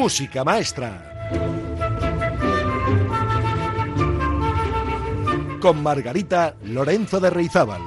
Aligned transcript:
Música 0.00 0.44
Maestra. 0.44 1.28
Con 5.60 5.82
Margarita 5.82 6.56
Lorenzo 6.64 7.20
de 7.20 7.28
Reizábal. 7.28 7.82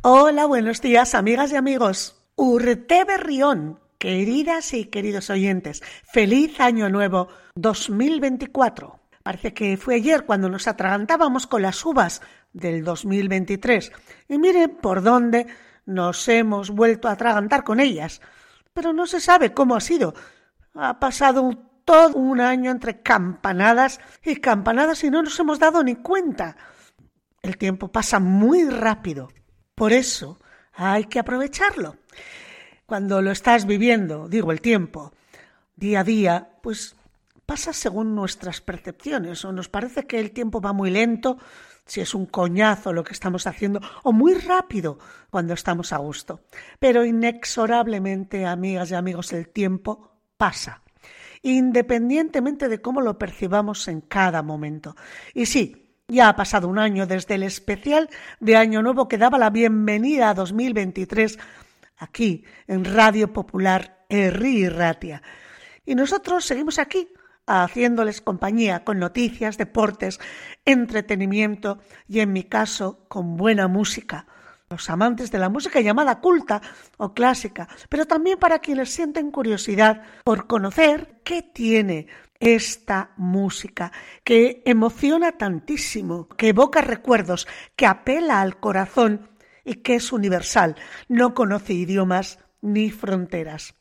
Hola, 0.00 0.46
buenos 0.46 0.80
días, 0.80 1.14
amigas 1.14 1.52
y 1.52 1.56
amigos. 1.56 2.22
Urte 2.36 3.04
Berrión, 3.04 3.80
queridas 3.98 4.72
y 4.72 4.86
queridos 4.86 5.28
oyentes, 5.28 5.82
feliz 6.10 6.58
año 6.58 6.88
nuevo 6.88 7.28
2024. 7.54 9.05
Parece 9.26 9.52
que 9.52 9.76
fue 9.76 9.96
ayer 9.96 10.24
cuando 10.24 10.48
nos 10.48 10.68
atragantábamos 10.68 11.48
con 11.48 11.60
las 11.60 11.84
uvas 11.84 12.22
del 12.52 12.84
2023. 12.84 13.90
Y 14.28 14.38
miren 14.38 14.76
por 14.76 15.02
dónde 15.02 15.48
nos 15.84 16.28
hemos 16.28 16.70
vuelto 16.70 17.08
a 17.08 17.10
atragantar 17.14 17.64
con 17.64 17.80
ellas. 17.80 18.20
Pero 18.72 18.92
no 18.92 19.04
se 19.08 19.18
sabe 19.18 19.52
cómo 19.52 19.74
ha 19.74 19.80
sido. 19.80 20.14
Ha 20.74 21.00
pasado 21.00 21.50
todo 21.84 22.16
un 22.16 22.40
año 22.40 22.70
entre 22.70 23.02
campanadas 23.02 23.98
y 24.22 24.36
campanadas 24.36 25.02
y 25.02 25.10
no 25.10 25.24
nos 25.24 25.40
hemos 25.40 25.58
dado 25.58 25.82
ni 25.82 25.96
cuenta. 25.96 26.56
El 27.42 27.58
tiempo 27.58 27.88
pasa 27.88 28.20
muy 28.20 28.70
rápido. 28.70 29.26
Por 29.74 29.92
eso 29.92 30.38
hay 30.72 31.06
que 31.06 31.18
aprovecharlo. 31.18 31.96
Cuando 32.86 33.20
lo 33.22 33.32
estás 33.32 33.66
viviendo, 33.66 34.28
digo 34.28 34.52
el 34.52 34.60
tiempo, 34.60 35.12
día 35.74 35.98
a 35.98 36.04
día, 36.04 36.50
pues 36.62 36.95
pasa 37.46 37.72
según 37.72 38.14
nuestras 38.14 38.60
percepciones, 38.60 39.44
o 39.44 39.52
nos 39.52 39.68
parece 39.68 40.06
que 40.06 40.18
el 40.18 40.32
tiempo 40.32 40.60
va 40.60 40.72
muy 40.72 40.90
lento, 40.90 41.38
si 41.86 42.00
es 42.00 42.14
un 42.14 42.26
coñazo 42.26 42.92
lo 42.92 43.04
que 43.04 43.12
estamos 43.12 43.46
haciendo, 43.46 43.80
o 44.02 44.12
muy 44.12 44.34
rápido 44.34 44.98
cuando 45.30 45.54
estamos 45.54 45.92
a 45.92 45.98
gusto. 45.98 46.40
Pero 46.80 47.04
inexorablemente, 47.04 48.44
amigas 48.44 48.90
y 48.90 48.94
amigos, 48.96 49.32
el 49.32 49.48
tiempo 49.48 50.10
pasa, 50.36 50.82
independientemente 51.42 52.68
de 52.68 52.82
cómo 52.82 53.00
lo 53.00 53.16
percibamos 53.16 53.86
en 53.86 54.00
cada 54.00 54.42
momento. 54.42 54.96
Y 55.32 55.46
sí, 55.46 55.86
ya 56.08 56.28
ha 56.28 56.36
pasado 56.36 56.68
un 56.68 56.78
año 56.78 57.06
desde 57.06 57.36
el 57.36 57.44
especial 57.44 58.10
de 58.40 58.56
Año 58.56 58.82
Nuevo 58.82 59.08
que 59.08 59.18
daba 59.18 59.38
la 59.38 59.50
bienvenida 59.50 60.30
a 60.30 60.34
2023 60.34 61.38
aquí 61.98 62.44
en 62.66 62.84
Radio 62.84 63.32
Popular 63.32 64.04
Erri 64.08 64.68
Ratia. 64.68 65.22
Y 65.84 65.94
nosotros 65.94 66.44
seguimos 66.44 66.78
aquí 66.80 67.08
haciéndoles 67.46 68.20
compañía 68.20 68.84
con 68.84 68.98
noticias, 68.98 69.56
deportes, 69.56 70.20
entretenimiento 70.64 71.78
y 72.08 72.20
en 72.20 72.32
mi 72.32 72.44
caso 72.44 73.04
con 73.08 73.36
buena 73.36 73.68
música. 73.68 74.26
Los 74.68 74.90
amantes 74.90 75.30
de 75.30 75.38
la 75.38 75.48
música 75.48 75.80
llamada 75.80 76.20
culta 76.20 76.60
o 76.96 77.14
clásica, 77.14 77.68
pero 77.88 78.04
también 78.04 78.38
para 78.38 78.58
quienes 78.58 78.90
sienten 78.90 79.30
curiosidad 79.30 80.02
por 80.24 80.48
conocer 80.48 81.20
qué 81.22 81.42
tiene 81.42 82.08
esta 82.40 83.12
música 83.16 83.92
que 84.24 84.62
emociona 84.64 85.32
tantísimo, 85.32 86.28
que 86.28 86.48
evoca 86.48 86.80
recuerdos, 86.80 87.46
que 87.76 87.86
apela 87.86 88.40
al 88.40 88.58
corazón 88.58 89.30
y 89.64 89.76
que 89.76 89.94
es 89.94 90.12
universal, 90.12 90.76
no 91.08 91.34
conoce 91.34 91.72
idiomas 91.72 92.40
ni 92.60 92.90
fronteras. 92.90 93.74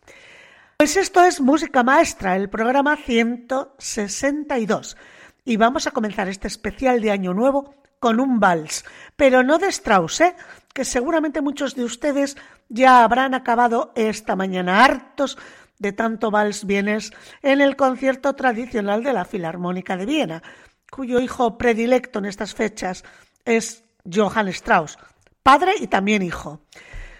Pues 0.77 0.97
esto 0.97 1.23
es 1.23 1.39
Música 1.39 1.83
Maestra, 1.83 2.35
el 2.35 2.49
programa 2.49 2.97
162. 2.97 4.97
Y 5.45 5.55
vamos 5.55 5.87
a 5.87 5.91
comenzar 5.91 6.27
este 6.27 6.49
especial 6.49 6.99
de 6.99 7.11
Año 7.11 7.33
Nuevo 7.33 7.75
con 7.99 8.19
un 8.19 8.41
vals, 8.41 8.83
pero 9.15 9.41
no 9.41 9.57
de 9.57 9.69
Strauss, 9.69 10.19
¿eh? 10.19 10.35
que 10.73 10.83
seguramente 10.83 11.39
muchos 11.39 11.75
de 11.75 11.85
ustedes 11.85 12.35
ya 12.67 13.05
habrán 13.05 13.33
acabado 13.33 13.93
esta 13.95 14.35
mañana 14.35 14.83
hartos 14.83 15.37
de 15.79 15.93
tanto 15.93 16.29
vals 16.29 16.65
vienes 16.65 17.13
en 17.41 17.61
el 17.61 17.77
concierto 17.77 18.33
tradicional 18.33 19.01
de 19.01 19.13
la 19.13 19.23
Filarmónica 19.23 19.95
de 19.95 20.05
Viena, 20.05 20.43
cuyo 20.91 21.21
hijo 21.21 21.57
predilecto 21.57 22.19
en 22.19 22.25
estas 22.25 22.53
fechas 22.53 23.05
es 23.45 23.85
Johann 24.13 24.49
Strauss, 24.49 24.97
padre 25.41 25.71
y 25.79 25.87
también 25.87 26.21
hijo. 26.21 26.59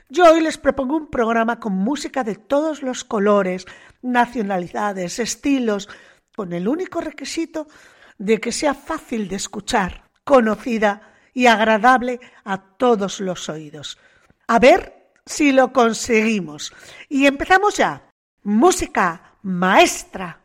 Yo 0.07 0.31
hoy 0.31 0.41
les 0.41 0.57
propongo 0.57 0.97
un 0.97 1.07
programa 1.07 1.59
con 1.59 1.73
música 1.73 2.23
de 2.23 2.35
todos 2.35 2.83
los 2.83 3.03
colores, 3.03 3.65
nacionalidades, 4.03 5.17
estilos, 5.17 5.89
con 6.35 6.53
el 6.53 6.67
único 6.67 7.01
requisito 7.01 7.67
de 8.17 8.39
que 8.39 8.51
sea 8.51 8.75
fácil 8.75 9.27
de 9.27 9.37
escuchar, 9.37 10.09
conocida 10.23 11.13
y 11.33 11.47
agradable 11.47 12.19
a 12.43 12.61
todos 12.61 13.19
los 13.19 13.49
oídos. 13.49 13.97
A 14.47 14.59
ver 14.59 15.11
si 15.25 15.51
lo 15.51 15.73
conseguimos. 15.73 16.71
Y 17.09 17.25
empezamos 17.25 17.75
ya. 17.75 18.09
Música 18.43 19.37
maestra. 19.41 20.44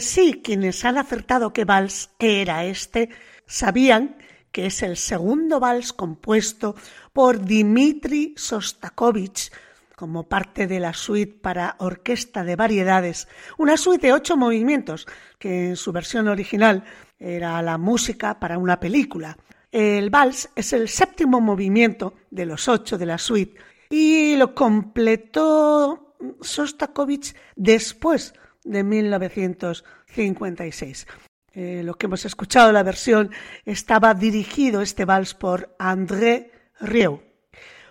Sí, 0.00 0.40
quienes 0.42 0.84
han 0.84 0.98
acertado 0.98 1.52
que 1.52 1.64
vals 1.64 2.10
era 2.18 2.64
este, 2.64 3.10
sabían 3.46 4.16
que 4.50 4.66
es 4.66 4.82
el 4.82 4.96
segundo 4.96 5.58
vals 5.58 5.92
compuesto 5.92 6.76
por 7.12 7.44
Dmitri 7.44 8.34
Sostakovich 8.36 9.50
como 9.96 10.28
parte 10.28 10.66
de 10.66 10.80
la 10.80 10.92
suite 10.92 11.38
para 11.40 11.76
orquesta 11.78 12.44
de 12.44 12.56
variedades, 12.56 13.28
una 13.58 13.76
suite 13.76 14.08
de 14.08 14.12
ocho 14.12 14.36
movimientos 14.36 15.06
que 15.38 15.68
en 15.68 15.76
su 15.76 15.92
versión 15.92 16.28
original 16.28 16.84
era 17.18 17.60
la 17.62 17.78
música 17.78 18.38
para 18.38 18.58
una 18.58 18.78
película. 18.78 19.36
El 19.70 20.10
vals 20.10 20.50
es 20.54 20.72
el 20.72 20.88
séptimo 20.88 21.40
movimiento 21.40 22.14
de 22.30 22.46
los 22.46 22.68
ocho 22.68 22.96
de 22.96 23.06
la 23.06 23.18
suite 23.18 23.58
y 23.90 24.36
lo 24.36 24.54
completó 24.54 26.14
Sostakovich 26.40 27.34
después 27.56 28.34
de 28.64 28.82
1956. 28.82 31.06
Eh, 31.52 31.82
lo 31.84 31.94
que 31.94 32.06
hemos 32.06 32.24
escuchado, 32.24 32.72
la 32.72 32.82
versión, 32.82 33.30
estaba 33.64 34.14
dirigido 34.14 34.80
este 34.80 35.04
vals 35.04 35.34
por 35.34 35.76
André 35.78 36.50
Rieu. 36.80 37.22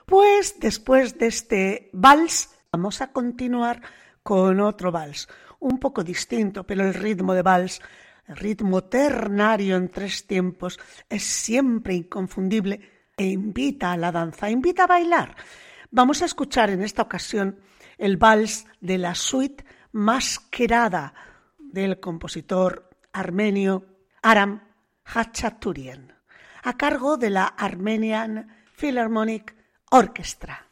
Pues 0.05 0.59
después 0.59 1.17
de 1.17 1.27
este 1.27 1.89
vals, 1.93 2.49
vamos 2.71 2.99
a 2.99 3.13
continuar 3.13 3.81
con 4.21 4.59
otro 4.59 4.91
vals, 4.91 5.29
un 5.59 5.79
poco 5.79 6.03
distinto, 6.03 6.65
pero 6.65 6.83
el 6.83 6.93
ritmo 6.93 7.33
de 7.33 7.41
vals, 7.41 7.81
el 8.27 8.35
ritmo 8.35 8.83
ternario 8.83 9.77
en 9.77 9.87
tres 9.89 10.27
tiempos, 10.27 10.77
es 11.09 11.23
siempre 11.23 11.93
inconfundible 11.93 12.81
e 13.15 13.27
invita 13.27 13.93
a 13.93 13.97
la 13.97 14.11
danza, 14.11 14.49
invita 14.49 14.83
a 14.83 14.87
bailar. 14.87 15.37
Vamos 15.89 16.21
a 16.21 16.25
escuchar 16.25 16.69
en 16.69 16.81
esta 16.81 17.03
ocasión 17.03 17.59
el 17.97 18.17
vals 18.17 18.65
de 18.81 18.97
la 18.97 19.15
suite 19.15 19.63
Masquerada 19.93 21.13
del 21.59 21.99
compositor 21.99 22.89
armenio 23.11 23.85
Aram 24.23 24.63
Hachaturian, 25.05 26.15
a 26.63 26.77
cargo 26.77 27.15
de 27.15 27.29
la 27.29 27.45
Armenian 27.45 28.47
Philharmonic 28.75 29.55
Orchestra. 29.91 30.67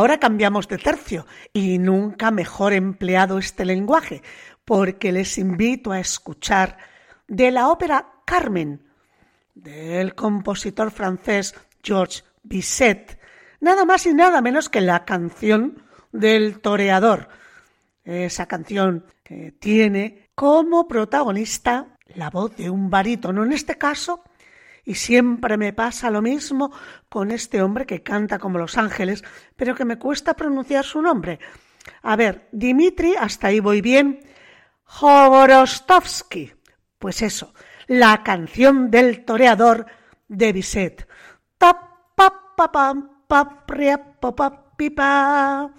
Ahora 0.00 0.18
cambiamos 0.18 0.66
de 0.66 0.78
tercio 0.78 1.26
y 1.52 1.78
nunca 1.78 2.30
mejor 2.30 2.72
empleado 2.72 3.38
este 3.38 3.66
lenguaje, 3.66 4.22
porque 4.64 5.12
les 5.12 5.36
invito 5.36 5.92
a 5.92 6.00
escuchar 6.00 6.78
de 7.28 7.50
la 7.50 7.68
ópera 7.68 8.06
Carmen 8.24 8.82
del 9.54 10.14
compositor 10.14 10.90
francés 10.90 11.54
Georges 11.82 12.24
Bizet, 12.42 13.18
nada 13.60 13.84
más 13.84 14.06
y 14.06 14.14
nada 14.14 14.40
menos 14.40 14.70
que 14.70 14.80
la 14.80 15.04
canción 15.04 15.82
del 16.12 16.60
toreador. 16.60 17.28
Esa 18.02 18.46
canción 18.46 19.04
que 19.22 19.52
tiene 19.52 20.30
como 20.34 20.88
protagonista 20.88 21.98
la 22.14 22.30
voz 22.30 22.56
de 22.56 22.70
un 22.70 22.88
barítono, 22.88 23.44
en 23.44 23.52
este 23.52 23.76
caso 23.76 24.24
y 24.90 24.96
siempre 24.96 25.56
me 25.56 25.72
pasa 25.72 26.10
lo 26.10 26.20
mismo 26.20 26.72
con 27.08 27.30
este 27.30 27.62
hombre 27.62 27.86
que 27.86 28.02
canta 28.02 28.40
como 28.40 28.58
los 28.58 28.76
ángeles, 28.76 29.22
pero 29.54 29.76
que 29.76 29.84
me 29.84 30.00
cuesta 30.00 30.34
pronunciar 30.34 30.84
su 30.84 31.00
nombre. 31.00 31.38
A 32.02 32.16
ver, 32.16 32.48
Dimitri, 32.50 33.14
hasta 33.14 33.46
ahí 33.46 33.60
voy 33.60 33.82
bien. 33.82 34.18
Joborostovsky. 34.82 36.52
Pues 36.98 37.22
eso, 37.22 37.54
la 37.86 38.24
canción 38.24 38.90
del 38.90 39.24
toreador 39.24 39.86
de 40.26 40.52
Bizet. 40.52 41.06
pipa. 44.76 45.70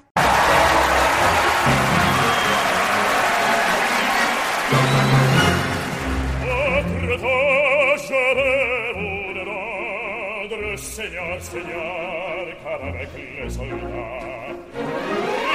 enseñar 11.52 12.48
carabecles 12.64 13.54
soldar. 13.54 14.56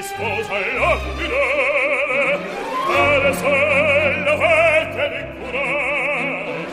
si 0.00 0.08
sposa 0.08 0.58
la 0.78 0.96
fidele, 0.98 2.38
per 2.86 3.34
se 3.34 3.50
l'avete 4.24 5.04
l'incurare, 5.12 6.66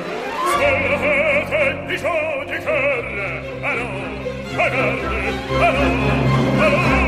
se 0.58 0.70
l'avete 0.88 1.74
bisogno 1.86 2.44
di 2.46 2.58
carne, 2.64 3.28
allò, 3.62 3.90
la 4.56 4.70
carne, 4.70 5.24
allò, 6.60 7.05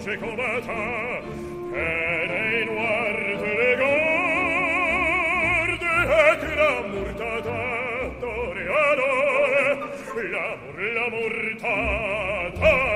voce 0.00 0.16
comata 0.16 1.20
che 1.70 2.24
nei 2.26 2.64
noir 2.64 3.36
te 3.38 3.52
le 3.60 3.72
gorde 3.76 5.92
e 6.16 6.18
che 6.38 6.54
la 6.54 6.80
murtata 6.88 7.60
d'ore 8.18 8.64
ad 8.66 8.98
ore 8.98 9.78
l'amor 10.30 10.78
la 10.94 11.06
murtata 11.10 12.89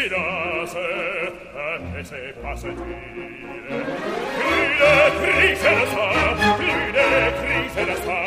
si 0.00 0.08
lasse, 0.08 1.32
anche 1.54 2.04
se 2.04 2.34
passa 2.40 2.68
dire. 2.68 3.84
Lui 4.40 4.64
le 4.80 4.96
crise 5.20 5.70
la 5.70 5.86
sa, 5.92 6.08
lui 6.56 6.92
le 6.96 7.32
crise 7.40 7.84
la 7.84 7.96
sa, 7.96 8.20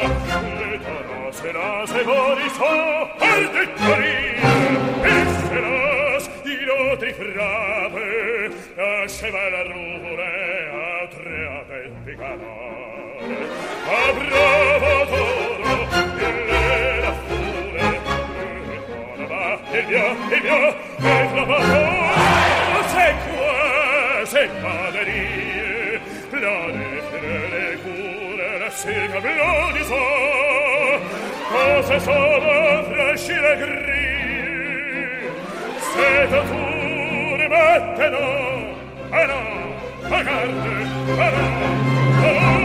le 0.59 0.77
darò 0.83 1.31
se 1.31 1.51
la 1.51 1.83
se 1.85 2.03
voli 2.03 2.49
so, 2.49 2.75
per 3.17 3.41
dettorire, 3.55 4.51
e 5.01 5.25
se 5.47 5.59
las, 5.65 6.23
i 6.43 6.65
noti 6.69 7.11
frate, 7.13 8.51
nasceva 8.75 9.49
la 9.49 9.63
rure, 9.63 10.33
a 10.71 11.07
tre 11.07 11.39
a 11.47 11.63
venticadore, 11.69 13.47
a 13.87 14.13
provoto 14.13 15.22
mia, 19.93 20.09
è 20.29 20.41
mia, 20.41 20.75
è 20.97 21.35
la 21.35 21.45
parola, 21.45 22.83
se 22.87 23.13
qua, 23.27 24.25
se 24.25 24.49
caderie, 24.61 26.01
la 26.31 26.71
defere 26.71 27.47
le 27.49 27.77
cure, 27.83 28.57
la 28.59 28.69
sega 28.71 29.19
velonisa, 29.19 30.03
cose 31.49 31.99
sono 31.99 32.83
fresci 32.89 33.33
le 33.33 33.55
grie, 33.57 35.31
se 35.93 36.27
da 36.27 36.41
tu 36.41 37.35
rimetteno, 37.35 38.23
e 39.11 39.25
no, 39.27 40.15
a 40.15 40.23
carne, 40.23 40.73
e 41.17 42.62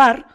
comprobar, 0.00 0.26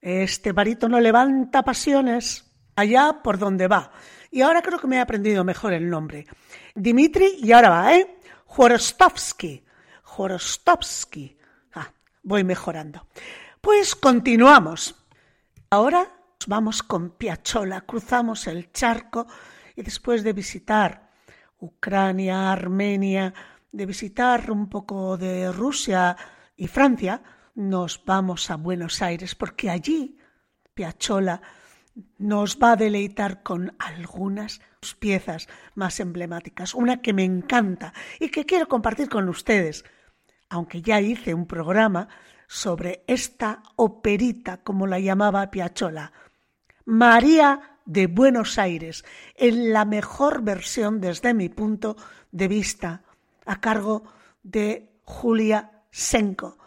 este 0.00 0.52
barítono 0.52 1.00
levanta 1.00 1.62
pasiones 1.62 2.44
allá 2.76 3.20
por 3.22 3.38
donde 3.38 3.68
va. 3.68 3.90
Y 4.30 4.42
ahora 4.42 4.60
creo 4.60 4.78
que 4.78 4.86
me 4.86 4.96
he 4.96 5.00
aprendido 5.00 5.44
mejor 5.44 5.72
el 5.72 5.88
nombre. 5.88 6.26
Dimitri, 6.74 7.38
y 7.40 7.52
ahora 7.52 7.70
va, 7.70 7.96
¿eh? 7.96 8.18
Jorostovsky. 8.46 9.64
Jorostovsky. 10.02 11.38
Ah, 11.74 11.90
voy 12.22 12.44
mejorando. 12.44 13.06
Pues 13.60 13.94
continuamos. 13.94 14.94
Ahora 15.70 16.06
vamos 16.46 16.82
con 16.82 17.10
Piachola, 17.10 17.80
cruzamos 17.82 18.46
el 18.46 18.70
charco 18.72 19.26
y 19.74 19.82
después 19.82 20.22
de 20.22 20.34
visitar 20.34 21.10
Ucrania, 21.60 22.52
Armenia, 22.52 23.32
de 23.72 23.86
visitar 23.86 24.50
un 24.50 24.68
poco 24.68 25.16
de 25.16 25.50
Rusia 25.50 26.14
y 26.56 26.66
Francia, 26.66 27.22
nos 27.54 28.04
vamos 28.04 28.50
a 28.50 28.56
Buenos 28.56 29.02
Aires 29.02 29.34
porque 29.34 29.70
allí 29.70 30.18
Piachola 30.74 31.40
nos 32.18 32.58
va 32.58 32.72
a 32.72 32.76
deleitar 32.76 33.42
con 33.42 33.74
algunas 33.78 34.60
piezas 34.98 35.48
más 35.74 36.00
emblemáticas, 36.00 36.74
una 36.74 37.00
que 37.00 37.12
me 37.12 37.24
encanta 37.24 37.94
y 38.18 38.28
que 38.28 38.44
quiero 38.44 38.68
compartir 38.68 39.08
con 39.08 39.28
ustedes, 39.28 39.84
aunque 40.48 40.82
ya 40.82 41.00
hice 41.00 41.32
un 41.32 41.46
programa 41.46 42.08
sobre 42.46 43.04
esta 43.06 43.62
operita, 43.76 44.58
como 44.58 44.86
la 44.86 44.98
llamaba 44.98 45.50
Piachola, 45.50 46.12
María 46.84 47.78
de 47.86 48.06
Buenos 48.08 48.58
Aires, 48.58 49.04
en 49.36 49.72
la 49.72 49.84
mejor 49.84 50.42
versión 50.42 51.00
desde 51.00 51.32
mi 51.32 51.48
punto 51.48 51.96
de 52.32 52.48
vista, 52.48 53.02
a 53.46 53.60
cargo 53.60 54.04
de 54.42 55.00
Julia 55.04 55.82
Senko, 55.90 56.58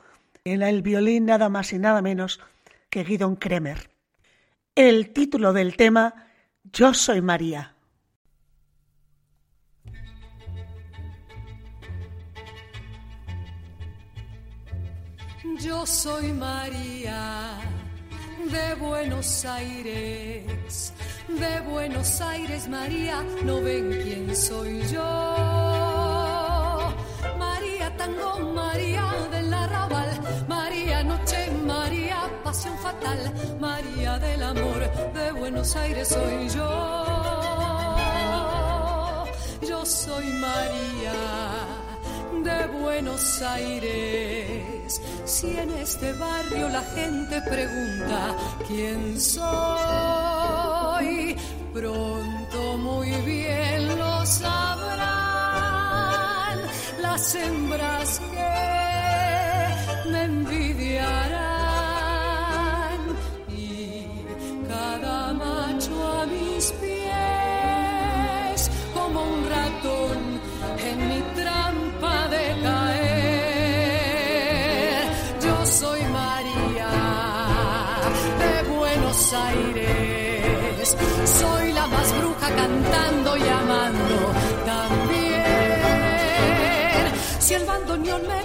en 0.50 0.62
el 0.62 0.82
violín 0.82 1.26
nada 1.26 1.50
más 1.50 1.74
y 1.74 1.80
nada 1.80 2.02
menos 2.02 2.40
que 2.90 3.04
Guidon 3.04 3.36
Kremer. 3.36 3.90
El 4.76 5.12
título 5.12 5.54
del 5.54 5.76
tema, 5.76 6.28
Yo 6.64 6.94
soy 6.94 7.22
María. 7.22 7.74
Yo 15.60 15.86
soy 15.88 16.32
María 16.34 17.58
de 18.52 18.76
Buenos 18.76 19.44
Aires, 19.44 20.94
de 21.28 21.62
Buenos 21.62 22.22
Aires 22.22 22.68
María, 22.70 23.24
no 23.44 23.62
ven 23.62 23.90
quién 24.04 24.36
soy 24.36 24.82
yo. 24.88 25.04
María 27.40 27.96
Tango, 27.98 28.54
María 28.54 29.06
del 29.32 29.54
Arrabal, 29.54 30.07
María 30.48 31.04
Noche, 31.04 31.52
María 31.66 32.18
Pasión 32.44 32.78
Fatal, 32.80 33.34
María 33.60 34.20
del 34.20 34.44
Amor, 34.44 34.80
de 35.14 35.32
Buenos 35.32 35.76
Aires 35.76 36.08
soy 36.08 36.50
yo. 36.50 37.26
Yo 39.68 39.86
soy 39.86 40.26
María 40.34 41.14
de 42.44 42.68
Buenos 42.80 43.42
Aires. 43.42 45.02
Si 45.26 45.58
en 45.58 45.72
este 45.72 46.14
barrio 46.14 46.70
la 46.70 46.82
gente 46.82 47.42
pregunta 47.42 48.36
quién 48.68 49.20
soy, 49.20 49.46
pronto 51.74 52.78
muy 52.78 53.12
bien 53.26 53.98
lo 53.98 54.26
sabrán 54.26 55.08
las 57.02 57.36
hembras 57.36 58.20
que 58.32 58.97
me 60.12 60.24
envidiarán 60.24 61.38
y 63.50 64.06
cada 64.68 65.34
macho 65.34 65.96
a 66.20 66.26
mis 66.26 66.72
pies 66.82 68.60
como 68.94 69.24
un 69.24 69.50
ratón 69.50 70.40
en 70.90 70.98
mi 71.10 71.22
trampa 71.36 72.28
de 72.30 72.44
caer. 72.64 73.08
Yo 75.46 75.66
soy 75.66 76.02
María 76.20 76.92
de 78.42 78.54
Buenos 78.76 79.34
Aires, 79.34 80.96
soy 81.40 81.74
la 81.74 81.88
más 81.88 82.18
bruja 82.18 82.50
cantando 82.56 83.38
y 83.38 83.48
amando 83.48 84.34
también. 84.66 85.48
Si 87.40 87.54
el 87.54 87.66
bandoneón 87.66 88.22
me 88.28 88.38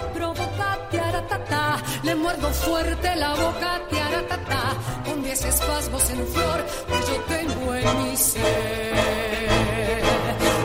le 2.03 2.15
muerdo 2.15 2.49
fuerte 2.49 3.15
la 3.15 3.33
boca, 3.35 3.81
tiaratata, 3.89 4.73
con 5.05 5.23
diez 5.23 5.45
espasmos 5.45 6.09
en 6.09 6.27
flor 6.27 6.65
que 6.87 6.99
yo 7.07 7.21
tengo 7.27 7.75
en 7.75 8.03
mi 8.03 8.17
ser. 8.17 8.93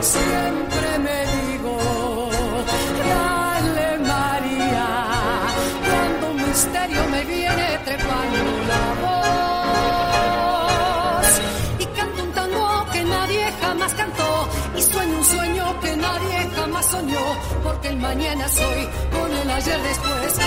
Siempre 0.01 0.99
me 0.99 1.48
soñó, 16.89 17.19
porque 17.63 17.89
el 17.89 17.97
mañana 17.97 18.47
soy 18.49 18.87
con 19.11 19.31
el 19.31 19.49
ayer 19.49 19.81
después. 19.81 20.39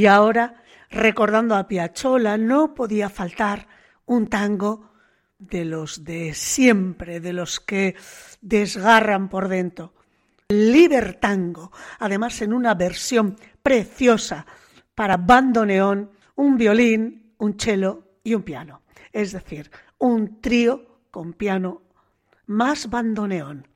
Y 0.00 0.06
ahora, 0.06 0.54
recordando 0.88 1.54
a 1.54 1.68
Piachola, 1.68 2.38
no 2.38 2.72
podía 2.72 3.10
faltar 3.10 3.68
un 4.06 4.28
tango 4.28 4.92
de 5.38 5.66
los 5.66 6.04
de 6.04 6.32
siempre, 6.32 7.20
de 7.20 7.34
los 7.34 7.60
que 7.60 7.96
desgarran 8.40 9.28
por 9.28 9.48
dentro. 9.48 9.92
Libertango, 10.48 11.70
además 11.98 12.40
en 12.40 12.54
una 12.54 12.72
versión 12.72 13.36
preciosa 13.62 14.46
para 14.94 15.18
bandoneón, 15.18 16.12
un 16.34 16.56
violín, 16.56 17.34
un 17.36 17.60
cello 17.60 18.20
y 18.24 18.34
un 18.34 18.42
piano. 18.42 18.80
Es 19.12 19.32
decir, 19.32 19.70
un 19.98 20.40
trío 20.40 21.02
con 21.10 21.34
piano 21.34 21.82
más 22.46 22.88
bandoneón. 22.88 23.68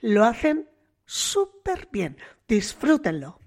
Lo 0.00 0.24
hacen 0.24 0.68
súper 1.04 1.88
bien. 1.92 2.16
Disfrútenlo. 2.48 3.38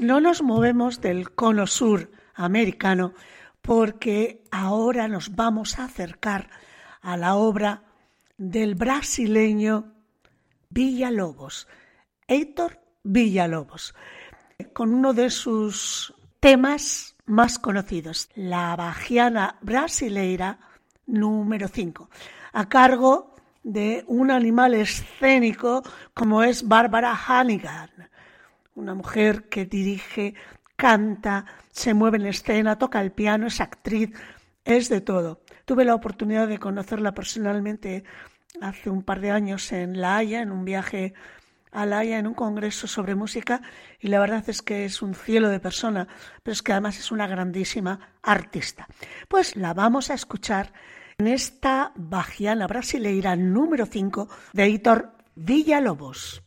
No 0.00 0.20
nos 0.20 0.42
movemos 0.42 1.00
del 1.00 1.34
cono 1.34 1.66
sur 1.66 2.12
americano 2.34 3.14
porque 3.60 4.44
ahora 4.52 5.08
nos 5.08 5.34
vamos 5.34 5.78
a 5.78 5.84
acercar 5.84 6.50
a 7.00 7.16
la 7.16 7.34
obra 7.34 7.82
del 8.36 8.76
brasileño 8.76 9.92
Villalobos, 10.70 11.66
Heitor 12.28 12.80
Villalobos, 13.02 13.94
con 14.72 14.94
uno 14.94 15.14
de 15.14 15.30
sus 15.30 16.14
temas 16.38 17.16
más 17.26 17.58
conocidos, 17.58 18.28
la 18.36 18.76
Bajiana 18.76 19.58
Brasileira 19.62 20.60
número 21.06 21.66
5, 21.66 22.08
a 22.52 22.68
cargo 22.68 23.34
de 23.64 24.04
un 24.06 24.30
animal 24.30 24.74
escénico 24.74 25.82
como 26.14 26.44
es 26.44 26.68
Bárbara 26.68 27.16
Hannigan 27.16 27.97
una 28.78 28.94
mujer 28.94 29.48
que 29.48 29.66
dirige, 29.66 30.34
canta, 30.76 31.44
se 31.70 31.94
mueve 31.94 32.18
en 32.18 32.26
escena, 32.26 32.78
toca 32.78 33.00
el 33.00 33.12
piano, 33.12 33.48
es 33.48 33.60
actriz, 33.60 34.10
es 34.64 34.88
de 34.88 35.00
todo. 35.00 35.42
Tuve 35.64 35.84
la 35.84 35.94
oportunidad 35.94 36.48
de 36.48 36.58
conocerla 36.58 37.12
personalmente 37.12 38.04
hace 38.60 38.88
un 38.88 39.02
par 39.02 39.20
de 39.20 39.32
años 39.32 39.72
en 39.72 40.00
La 40.00 40.16
Haya, 40.16 40.40
en 40.40 40.52
un 40.52 40.64
viaje 40.64 41.12
a 41.72 41.86
La 41.86 41.98
Haya, 41.98 42.18
en 42.18 42.26
un 42.26 42.34
congreso 42.34 42.86
sobre 42.86 43.14
música, 43.14 43.60
y 44.00 44.08
la 44.08 44.20
verdad 44.20 44.44
es 44.48 44.62
que 44.62 44.84
es 44.84 45.02
un 45.02 45.14
cielo 45.14 45.48
de 45.48 45.60
persona, 45.60 46.06
pero 46.42 46.52
es 46.52 46.62
que 46.62 46.72
además 46.72 46.98
es 46.98 47.10
una 47.10 47.26
grandísima 47.26 48.14
artista. 48.22 48.86
Pues 49.28 49.56
la 49.56 49.74
vamos 49.74 50.10
a 50.10 50.14
escuchar 50.14 50.72
en 51.18 51.26
esta 51.26 51.92
Bajiana 51.96 52.68
Brasileira 52.68 53.34
número 53.34 53.86
5 53.86 54.28
de 54.52 54.68
Hitor 54.68 55.12
Villalobos. 55.34 56.42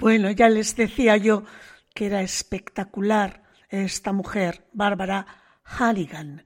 Bueno, 0.00 0.30
ya 0.30 0.48
les 0.48 0.76
decía 0.76 1.18
yo 1.18 1.44
que 1.92 2.06
era 2.06 2.22
espectacular 2.22 3.42
esta 3.68 4.12
mujer, 4.12 4.64
Bárbara 4.72 5.26
Halligan. 5.62 6.42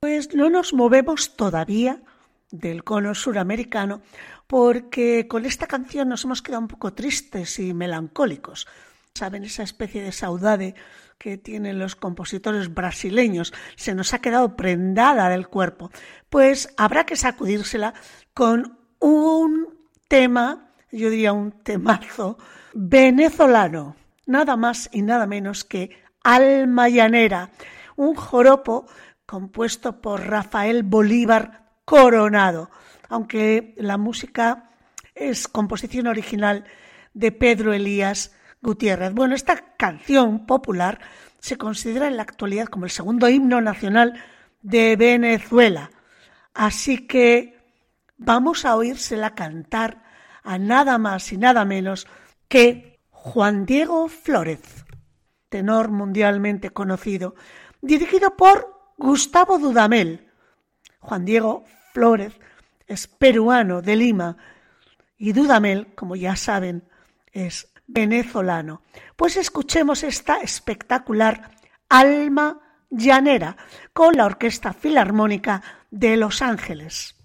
Pues 0.00 0.34
no 0.34 0.50
nos 0.50 0.74
movemos 0.74 1.36
todavía 1.36 2.02
del 2.50 2.82
cono 2.82 3.14
suramericano 3.14 4.02
porque 4.48 5.28
con 5.28 5.46
esta 5.46 5.68
canción 5.68 6.08
nos 6.08 6.24
hemos 6.24 6.42
quedado 6.42 6.62
un 6.62 6.68
poco 6.68 6.92
tristes 6.92 7.60
y 7.60 7.72
melancólicos. 7.72 8.66
Saben, 9.14 9.44
esa 9.44 9.62
especie 9.62 10.02
de 10.02 10.10
saudade 10.10 10.74
que 11.16 11.38
tienen 11.38 11.78
los 11.78 11.94
compositores 11.94 12.74
brasileños 12.74 13.52
se 13.76 13.94
nos 13.94 14.14
ha 14.14 14.20
quedado 14.20 14.56
prendada 14.56 15.28
del 15.28 15.46
cuerpo. 15.46 15.92
Pues 16.28 16.74
habrá 16.76 17.06
que 17.06 17.14
sacudírsela 17.14 17.94
con 18.34 18.80
un 18.98 19.78
tema, 20.08 20.69
yo 20.92 21.10
diría 21.10 21.32
un 21.32 21.52
temazo, 21.52 22.38
venezolano, 22.74 23.96
nada 24.26 24.56
más 24.56 24.88
y 24.92 25.02
nada 25.02 25.26
menos 25.26 25.64
que 25.64 25.90
Alma 26.22 26.88
Llanera, 26.88 27.50
un 27.96 28.14
joropo 28.14 28.86
compuesto 29.26 30.00
por 30.00 30.26
Rafael 30.26 30.82
Bolívar 30.82 31.70
Coronado, 31.84 32.70
aunque 33.08 33.74
la 33.76 33.96
música 33.96 34.70
es 35.14 35.48
composición 35.48 36.06
original 36.06 36.64
de 37.14 37.32
Pedro 37.32 37.72
Elías 37.72 38.32
Gutiérrez. 38.62 39.12
Bueno, 39.12 39.34
esta 39.34 39.74
canción 39.76 40.46
popular 40.46 41.00
se 41.38 41.56
considera 41.56 42.06
en 42.06 42.16
la 42.16 42.22
actualidad 42.22 42.66
como 42.66 42.84
el 42.84 42.90
segundo 42.90 43.28
himno 43.28 43.60
nacional 43.60 44.22
de 44.62 44.96
Venezuela. 44.96 45.90
Así 46.54 47.06
que 47.06 47.58
vamos 48.18 48.64
a 48.64 48.76
oírsela 48.76 49.34
cantar 49.34 50.09
a 50.50 50.58
nada 50.58 50.98
más 50.98 51.32
y 51.32 51.36
nada 51.36 51.64
menos 51.64 52.08
que 52.48 52.98
Juan 53.10 53.66
Diego 53.66 54.08
Flórez, 54.08 54.84
tenor 55.48 55.92
mundialmente 55.92 56.70
conocido, 56.70 57.36
dirigido 57.80 58.36
por 58.36 58.92
Gustavo 58.96 59.60
Dudamel. 59.60 60.28
Juan 60.98 61.24
Diego 61.24 61.62
Flórez 61.92 62.36
es 62.88 63.06
peruano 63.06 63.80
de 63.80 63.94
Lima 63.94 64.36
y 65.16 65.32
Dudamel, 65.32 65.94
como 65.94 66.16
ya 66.16 66.34
saben, 66.34 66.82
es 67.30 67.72
venezolano. 67.86 68.82
Pues 69.14 69.36
escuchemos 69.36 70.02
esta 70.02 70.38
espectacular 70.38 71.52
Alma 71.88 72.58
Llanera 72.90 73.56
con 73.92 74.16
la 74.16 74.26
Orquesta 74.26 74.72
Filarmónica 74.72 75.62
de 75.92 76.16
Los 76.16 76.42
Ángeles. 76.42 77.19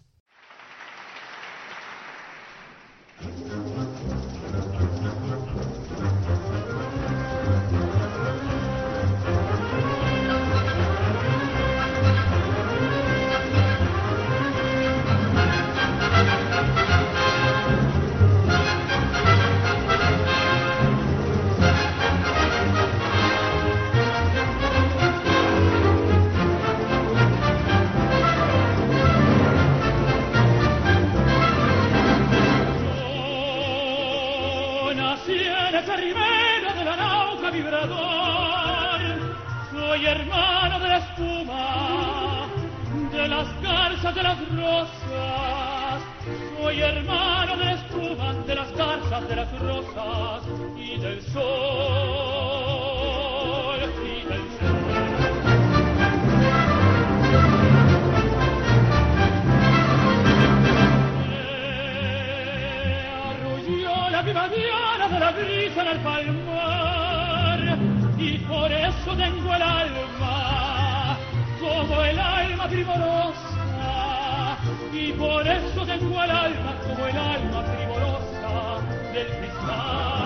Por 75.17 75.47
eso 75.47 75.86
tengo 75.86 76.23
el 76.23 76.31
alma 76.31 76.75
como 76.88 77.05
el 77.07 77.17
alma 77.17 77.63
primorosa 77.63 78.81
del 79.13 79.27
cristal 79.27 80.24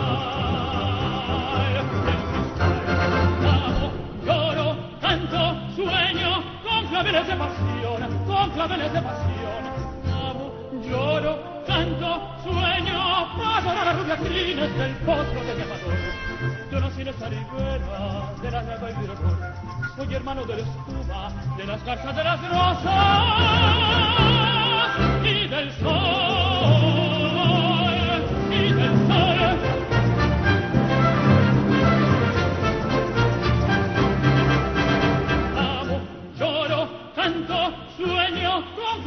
de 21.57 21.65
las 21.65 21.83
garzas 21.83 22.15
de 22.15 22.23
las 22.23 22.49
rosas 22.49 22.89
y 25.23 25.47
del 25.47 25.71
sol, 25.73 26.98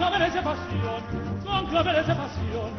claveles 0.02 0.34
de 0.34 0.42
pasión, 0.42 1.02
con 1.44 1.66
claveles 1.66 2.06
de 2.08 2.14
pasión. 2.14 2.70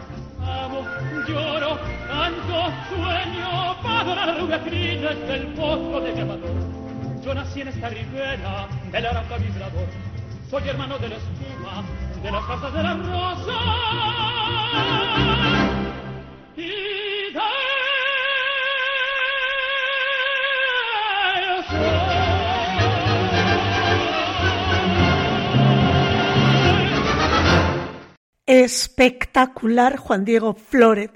Amo, 0.42 0.82
lloro, 1.26 1.80
canto, 2.06 2.60
sueño, 2.90 3.82
pago 3.82 4.14
la 4.14 4.38
rubia 4.38 4.62
crines 4.62 5.28
del 5.28 5.48
pozo 5.54 6.02
de 6.02 6.12
mi 6.12 6.20
amador. 6.20 6.52
Yo 7.24 7.34
nací 7.34 7.62
en 7.62 7.70
esta 7.70 7.88
ribera 7.88 8.68
del 8.92 9.06
arauca 9.06 9.38
vibrador. 9.38 9.88
Soy 10.50 10.68
hermano 10.68 10.98
de 10.98 11.10
la 11.10 11.16
espuma, 11.16 11.84
de 12.22 12.32
las 12.32 12.46
casas 12.46 12.74
de 12.74 12.84
la 12.84 12.94
rosa. 12.94 13.60
Y 16.58 16.93
Espectacular 28.46 29.98
Juan 29.98 30.26
Diego 30.26 30.54
Flórez 30.54 31.12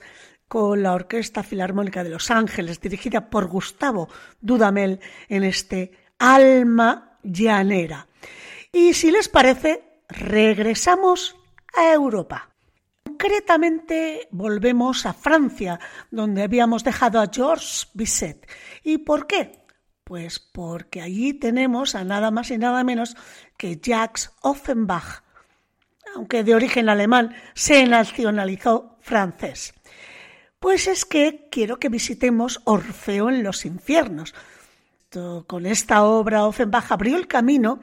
con 0.47 0.81
la 0.81 0.93
Orquesta 0.93 1.43
Filarmónica 1.43 2.03
de 2.03 2.09
Los 2.09 2.31
Ángeles, 2.31 2.79
dirigida 2.79 3.29
por 3.29 3.47
Gustavo 3.47 4.07
Dudamel 4.39 4.99
en 5.27 5.43
este 5.43 5.91
Alma 6.19 7.19
Llanera. 7.23 8.07
Y 8.71 8.93
si 8.93 9.11
les 9.11 9.27
parece, 9.27 10.01
regresamos 10.07 11.35
a 11.75 11.91
Europa. 11.93 12.49
Concretamente 13.03 14.27
volvemos 14.31 15.05
a 15.05 15.13
Francia, 15.13 15.79
donde 16.11 16.43
habíamos 16.43 16.83
dejado 16.83 17.19
a 17.19 17.29
Georges 17.33 17.89
Bizet. 17.93 18.47
¿Y 18.83 18.99
por 18.99 19.27
qué? 19.27 19.65
Pues 20.03 20.39
porque 20.39 21.01
allí 21.01 21.33
tenemos 21.33 21.95
a 21.95 22.03
nada 22.03 22.31
más 22.31 22.51
y 22.51 22.57
nada 22.57 22.83
menos 22.83 23.15
que 23.57 23.79
Jacques 23.81 24.31
Offenbach, 24.41 25.23
aunque 26.17 26.43
de 26.43 26.55
origen 26.55 26.89
alemán, 26.89 27.35
se 27.53 27.85
nacionalizó 27.85 28.97
francés. 29.01 29.75
Pues 30.59 30.87
es 30.87 31.05
que 31.05 31.47
quiero 31.51 31.77
que 31.77 31.89
visitemos 31.89 32.59
Orfeo 32.63 33.29
en 33.29 33.43
los 33.43 33.65
infiernos. 33.65 34.33
Con 35.45 35.67
esta 35.67 36.03
obra 36.03 36.45
Offenbach 36.45 36.91
abrió 36.91 37.17
el 37.17 37.27
camino 37.27 37.81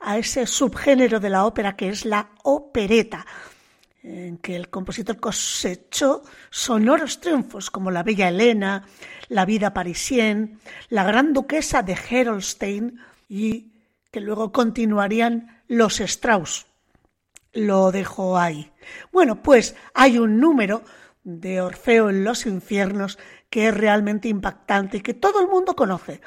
a 0.00 0.16
ese 0.16 0.46
subgénero 0.46 1.20
de 1.20 1.28
la 1.28 1.44
ópera 1.44 1.76
que 1.76 1.90
es 1.90 2.06
la 2.06 2.30
opereta, 2.42 3.26
en 4.02 4.38
que 4.38 4.56
el 4.56 4.70
compositor 4.70 5.20
cosechó 5.20 6.22
sonoros 6.48 7.20
triunfos 7.20 7.70
como 7.70 7.90
La 7.90 8.02
Bella 8.02 8.28
Elena, 8.28 8.86
La 9.28 9.44
Vida 9.44 9.74
Parisienne, 9.74 10.56
La 10.88 11.04
Gran 11.04 11.34
Duquesa 11.34 11.82
de 11.82 11.96
Gerolstein 11.96 12.98
y 13.28 13.72
que 14.10 14.20
luego 14.20 14.52
continuarían 14.52 15.62
Los 15.68 16.00
Strauss. 16.00 16.66
Lo 17.54 17.92
dejo 17.92 18.36
ahí. 18.36 18.72
Bueno, 19.12 19.42
pues 19.42 19.76
hay 19.94 20.18
un 20.18 20.40
número 20.40 20.82
de 21.22 21.60
Orfeo 21.60 22.10
en 22.10 22.24
los 22.24 22.46
infiernos 22.46 23.18
que 23.48 23.68
es 23.68 23.74
realmente 23.74 24.28
impactante 24.28 24.98
y 24.98 25.00
que 25.00 25.14
todo 25.14 25.40
el 25.40 25.48
mundo 25.48 25.74
conoce. 25.74 26.20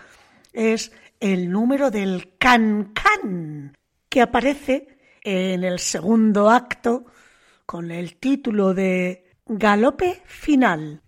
Es 0.54 0.92
el 1.20 1.52
número 1.52 1.92
del 1.92 2.38
can-can, 2.38 3.76
que 4.10 4.22
aparece 4.22 4.98
en 5.22 5.64
el 5.64 5.80
segundo 5.80 6.50
acto 6.50 7.06
con 7.66 7.92
el 7.92 8.16
título 8.16 8.74
de 8.74 9.36
Galope 9.46 10.24
Final. 10.26 11.02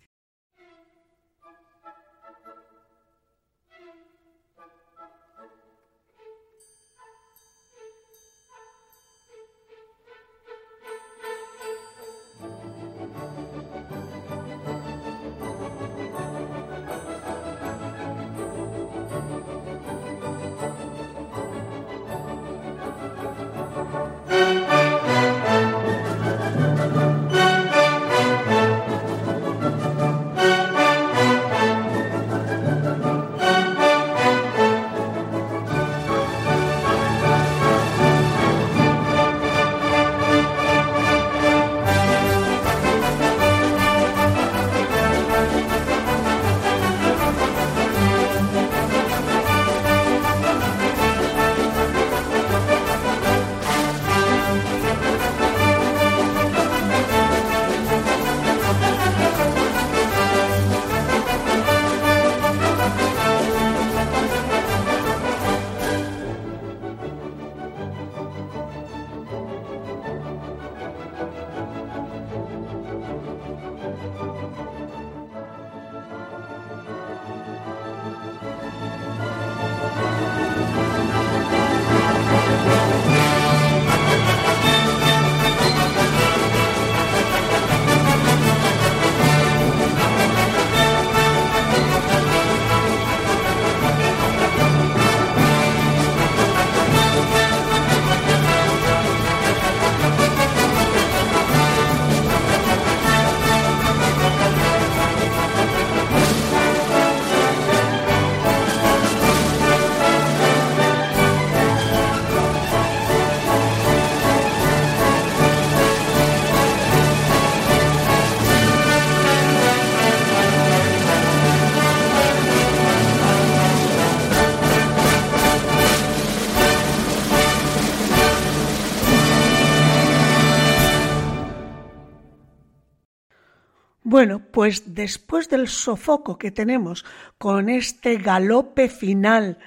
Pues 134.60 134.94
después 134.94 135.48
del 135.48 135.70
sofoco 135.70 136.38
que 136.38 136.52
tenemos 136.52 137.06
con 137.38 137.70
este 137.70 138.18
galope 138.18 138.90
final 138.90 139.58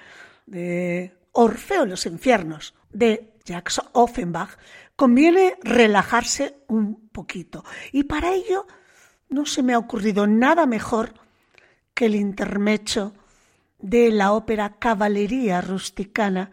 de 0.44 1.16
Orfeo 1.32 1.84
en 1.84 1.88
los 1.88 2.04
infiernos 2.04 2.74
de 2.92 3.32
Jacques 3.42 3.80
Offenbach, 3.92 4.50
conviene 4.94 5.56
relajarse 5.62 6.58
un 6.68 7.08
poquito. 7.08 7.64
Y 7.90 8.02
para 8.02 8.34
ello 8.34 8.66
no 9.30 9.46
se 9.46 9.62
me 9.62 9.72
ha 9.72 9.78
ocurrido 9.78 10.26
nada 10.26 10.66
mejor 10.66 11.14
que 11.94 12.04
el 12.04 12.14
intermecho 12.14 13.14
de 13.78 14.10
la 14.10 14.34
ópera 14.34 14.76
Cavalleria 14.78 15.62
Rusticana 15.62 16.50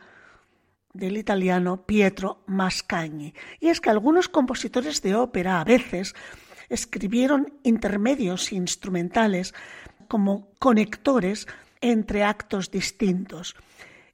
del 0.93 1.17
italiano 1.17 1.85
Pietro 1.85 2.41
Mascagni. 2.47 3.33
Y 3.59 3.67
es 3.67 3.81
que 3.81 3.89
algunos 3.89 4.29
compositores 4.29 5.01
de 5.01 5.15
ópera 5.15 5.59
a 5.59 5.65
veces 5.65 6.15
escribieron 6.70 7.53
intermedios 7.63 8.51
instrumentales 8.51 9.53
como 10.07 10.51
conectores 10.59 11.47
entre 11.82 12.24
actos 12.24 12.72
distintos. 12.72 13.55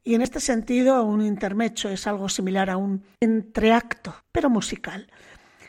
Y 0.04 0.14
en 0.14 0.22
este 0.22 0.40
sentido, 0.40 1.04
un 1.04 1.22
intermecho 1.22 1.90
es 1.90 2.06
algo 2.06 2.30
similar 2.30 2.70
a 2.70 2.78
un 2.78 3.04
entreacto, 3.20 4.16
pero 4.32 4.50
musical. 4.50 5.10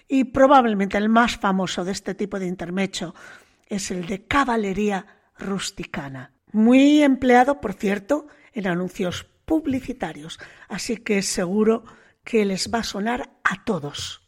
Y 0.09 0.25
probablemente 0.25 0.99
el 0.99 1.09
más 1.09 1.37
famoso 1.37 1.85
de 1.85 1.93
este 1.93 2.15
tipo 2.15 2.39
de 2.39 2.47
intermecho 2.47 3.15
es 3.67 3.91
el 3.91 4.07
de 4.07 4.27
caballería 4.27 5.07
rusticana, 5.39 6.33
muy 6.53 7.03
empleado, 7.03 7.61
por 7.61 7.75
cierto, 7.75 8.27
en 8.53 8.67
anuncios 8.67 9.27
publicitarios, 9.45 10.39
así 10.69 10.99
que 10.99 11.23
seguro 11.23 11.85
que 12.25 12.45
les 12.45 12.73
va 12.73 12.81
a 12.81 12.85
sonar 12.85 13.31
a 13.45 13.65
todos. 13.65 14.26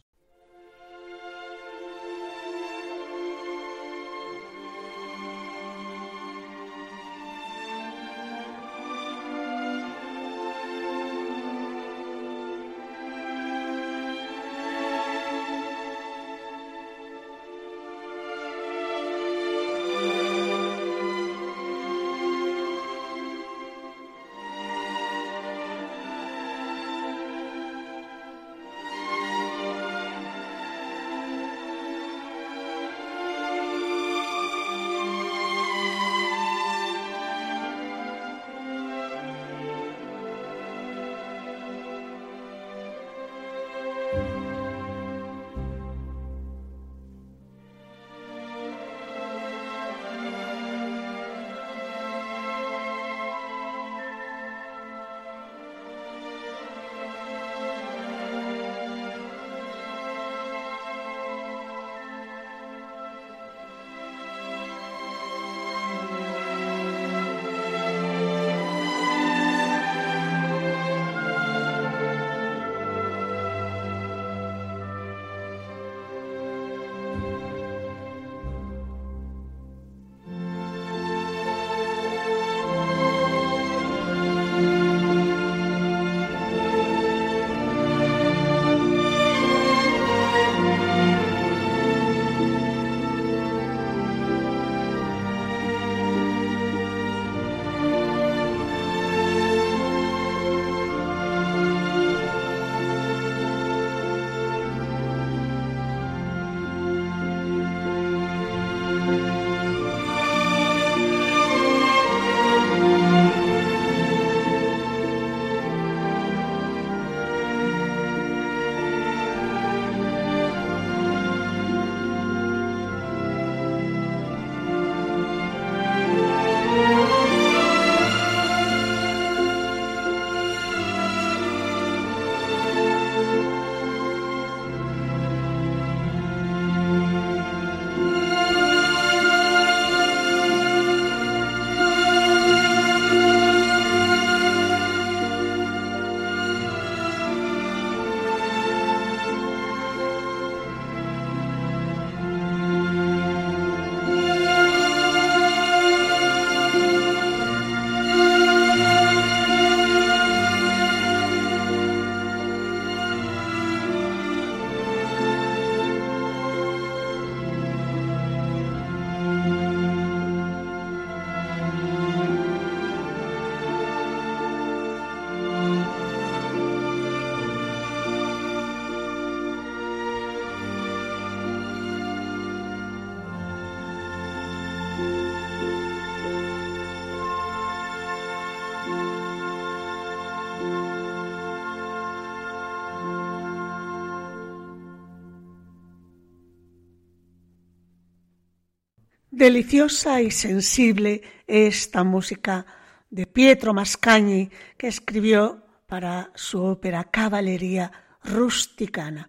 Deliciosa 199.30 200.22
y 200.22 200.30
sensible 200.30 201.20
esta 201.46 202.02
música 202.02 202.64
de 203.10 203.26
Pietro 203.26 203.74
Mascagni 203.74 204.50
que 204.78 204.88
escribió 204.88 205.66
para 205.86 206.30
su 206.34 206.62
ópera 206.62 207.04
Caballería 207.04 207.92
Rusticana. 208.24 209.28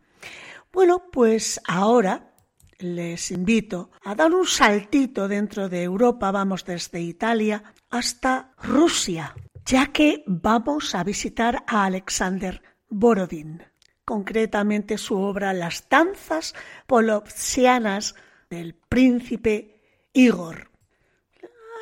Bueno, 0.71 1.03
pues 1.11 1.59
ahora 1.67 2.33
les 2.77 3.29
invito 3.31 3.91
a 4.05 4.15
dar 4.15 4.33
un 4.33 4.47
saltito 4.47 5.27
dentro 5.27 5.67
de 5.67 5.83
Europa, 5.83 6.31
vamos 6.31 6.63
desde 6.63 7.01
Italia 7.01 7.61
hasta 7.89 8.53
Rusia, 8.63 9.35
ya 9.65 9.87
que 9.87 10.23
vamos 10.27 10.95
a 10.95 11.03
visitar 11.03 11.65
a 11.67 11.83
Alexander 11.83 12.61
Borodin, 12.87 13.63
concretamente 14.05 14.97
su 14.97 15.17
obra 15.17 15.51
Las 15.51 15.89
danzas 15.89 16.55
polovsianas 16.87 18.15
del 18.49 18.75
príncipe 18.75 19.78
Igor. 20.13 20.69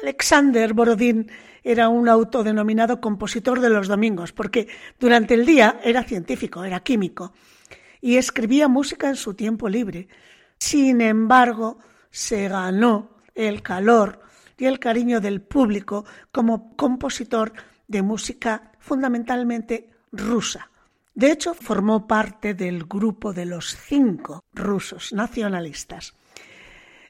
Alexander 0.03 0.73
Borodín 0.73 1.31
era 1.63 1.89
un 1.89 2.07
autodenominado 2.07 3.01
compositor 3.01 3.59
de 3.59 3.69
los 3.69 3.87
domingos, 3.87 4.31
porque 4.31 4.67
durante 4.99 5.33
el 5.33 5.45
día 5.45 5.79
era 5.83 6.03
científico, 6.03 6.63
era 6.63 6.81
químico, 6.81 7.33
y 7.99 8.17
escribía 8.17 8.67
música 8.67 9.09
en 9.09 9.15
su 9.15 9.33
tiempo 9.33 9.67
libre. 9.67 10.07
Sin 10.59 11.01
embargo, 11.01 11.79
se 12.09 12.47
ganó 12.47 13.17
el 13.35 13.61
calor 13.61 14.21
y 14.57 14.65
el 14.65 14.79
cariño 14.79 15.19
del 15.19 15.41
público 15.41 16.05
como 16.31 16.75
compositor 16.75 17.53
de 17.87 18.01
música 18.01 18.71
fundamentalmente 18.79 19.89
rusa. 20.11 20.69
De 21.13 21.31
hecho, 21.31 21.53
formó 21.53 22.07
parte 22.07 22.53
del 22.53 22.85
grupo 22.85 23.33
de 23.33 23.45
los 23.45 23.75
cinco 23.75 24.43
rusos 24.53 25.13
nacionalistas. 25.13 26.13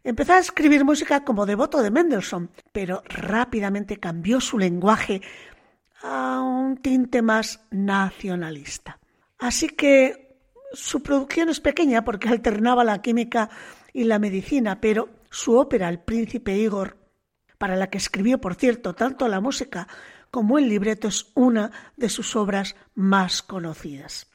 Empezó 0.07 0.35
a 0.35 0.39
escribir 0.39 0.85
música 0.85 1.25
como 1.25 1.45
devoto 1.45 1.81
de 1.83 1.91
Mendelssohn, 1.91 2.49
pero 2.71 3.03
rápidamente 3.09 3.97
cambió 3.97 4.39
su 4.39 4.57
lenguaje 4.57 5.21
a 6.01 6.39
un 6.39 6.77
tinte 6.77 7.21
más 7.21 7.59
nacionalista. 7.71 8.99
Así 9.37 9.67
que 9.67 10.39
su 10.71 11.03
producción 11.03 11.49
es 11.49 11.59
pequeña 11.59 12.05
porque 12.05 12.29
alternaba 12.29 12.85
la 12.85 13.01
química 13.01 13.49
y 13.91 14.05
la 14.05 14.17
medicina, 14.17 14.79
pero 14.79 15.09
su 15.29 15.57
ópera 15.57 15.89
El 15.89 15.99
príncipe 15.99 16.55
Igor, 16.55 16.95
para 17.57 17.75
la 17.75 17.89
que 17.89 17.97
escribió, 17.97 18.39
por 18.39 18.55
cierto, 18.55 18.93
tanto 18.93 19.27
la 19.27 19.41
música 19.41 19.89
como 20.31 20.57
el 20.57 20.69
libreto, 20.69 21.09
es 21.09 21.33
una 21.33 21.69
de 21.97 22.07
sus 22.07 22.33
obras 22.37 22.77
más 22.95 23.41
conocidas. 23.41 24.31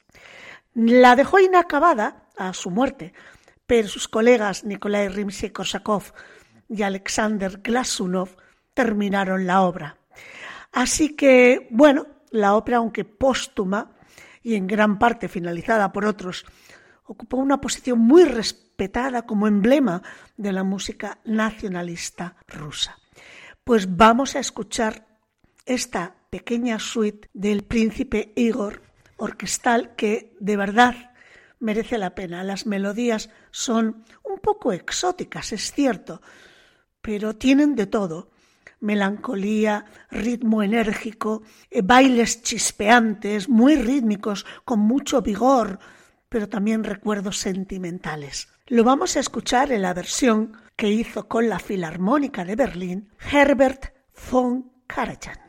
La 0.74 1.16
dejó 1.16 1.38
inacabada 1.38 2.28
a 2.36 2.52
su 2.52 2.70
muerte, 2.70 3.14
pero 3.66 3.88
sus 3.88 4.08
colegas 4.08 4.64
Nikolai 4.64 5.08
Rimsky-Korsakov 5.08 6.12
y 6.68 6.82
Alexander 6.82 7.60
Glasunov 7.62 8.36
terminaron 8.74 9.46
la 9.46 9.62
obra. 9.62 9.98
Así 10.72 11.14
que, 11.14 11.68
bueno, 11.70 12.06
la 12.30 12.54
ópera, 12.56 12.78
aunque 12.78 13.04
póstuma 13.04 13.92
y 14.42 14.54
en 14.54 14.66
gran 14.66 14.98
parte 14.98 15.28
finalizada 15.28 15.92
por 15.92 16.06
otros, 16.06 16.44
ocupó 17.04 17.36
una 17.36 17.60
posición 17.60 17.98
muy 17.98 18.24
respetada 18.24 19.26
como 19.26 19.46
emblema 19.46 20.02
de 20.36 20.52
la 20.52 20.64
música 20.64 21.18
nacionalista 21.24 22.36
rusa. 22.48 22.98
Pues 23.64 23.96
vamos 23.96 24.34
a 24.34 24.40
escuchar 24.40 25.06
esta 25.66 26.16
pequeña 26.30 26.78
suite 26.78 27.28
del 27.32 27.62
príncipe 27.64 28.32
Igor 28.34 28.82
orquestal 29.18 29.94
que 29.94 30.34
de 30.40 30.56
verdad 30.56 31.11
merece 31.62 31.96
la 31.96 32.14
pena. 32.14 32.44
Las 32.44 32.66
melodías 32.66 33.30
son 33.50 34.04
un 34.22 34.38
poco 34.40 34.72
exóticas, 34.72 35.52
es 35.52 35.72
cierto, 35.72 36.20
pero 37.00 37.36
tienen 37.36 37.74
de 37.74 37.86
todo. 37.86 38.30
Melancolía, 38.80 39.86
ritmo 40.10 40.62
enérgico, 40.62 41.42
eh, 41.70 41.82
bailes 41.82 42.42
chispeantes, 42.42 43.48
muy 43.48 43.76
rítmicos, 43.76 44.44
con 44.64 44.80
mucho 44.80 45.22
vigor, 45.22 45.78
pero 46.28 46.48
también 46.48 46.82
recuerdos 46.82 47.38
sentimentales. 47.38 48.48
Lo 48.66 48.82
vamos 48.82 49.16
a 49.16 49.20
escuchar 49.20 49.70
en 49.70 49.82
la 49.82 49.94
versión 49.94 50.56
que 50.74 50.90
hizo 50.90 51.28
con 51.28 51.48
la 51.48 51.60
Filarmónica 51.60 52.44
de 52.44 52.56
Berlín 52.56 53.08
Herbert 53.30 53.94
von 54.30 54.72
Karajan. 54.88 55.41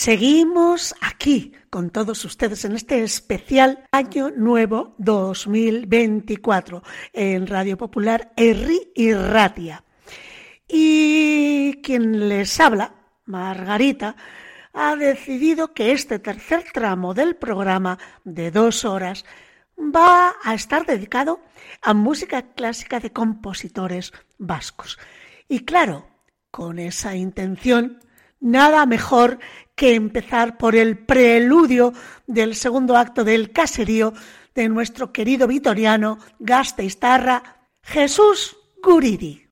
Seguimos 0.00 0.94
aquí 1.02 1.52
con 1.68 1.90
todos 1.90 2.24
ustedes 2.24 2.64
en 2.64 2.72
este 2.72 3.02
especial 3.02 3.84
Año 3.92 4.30
Nuevo 4.30 4.94
2024 4.96 6.82
en 7.12 7.46
Radio 7.46 7.76
Popular 7.76 8.32
Erri 8.34 8.92
y 8.94 9.12
Ratia. 9.12 9.84
Y 10.66 11.82
quien 11.82 12.30
les 12.30 12.58
habla, 12.60 12.94
Margarita, 13.26 14.16
ha 14.72 14.96
decidido 14.96 15.74
que 15.74 15.92
este 15.92 16.18
tercer 16.18 16.64
tramo 16.72 17.12
del 17.12 17.36
programa 17.36 17.98
de 18.24 18.50
dos 18.50 18.86
horas 18.86 19.26
va 19.78 20.34
a 20.42 20.54
estar 20.54 20.86
dedicado 20.86 21.40
a 21.82 21.92
música 21.92 22.54
clásica 22.54 23.00
de 23.00 23.12
compositores 23.12 24.14
vascos. 24.38 24.98
Y 25.46 25.66
claro, 25.66 26.08
con 26.50 26.78
esa 26.78 27.16
intención, 27.16 27.98
nada 28.40 28.86
mejor 28.86 29.38
que 29.74 29.94
empezar 29.94 30.58
por 30.58 30.74
el 30.74 30.98
preludio 30.98 31.92
del 32.26 32.54
segundo 32.54 32.96
acto 32.96 33.24
del 33.24 33.52
caserío 33.52 34.12
de 34.54 34.68
nuestro 34.68 35.12
querido 35.12 35.46
vitoriano 35.46 36.18
Gasteiztarra, 36.38 37.68
Jesús 37.82 38.56
Guridi. 38.82 39.48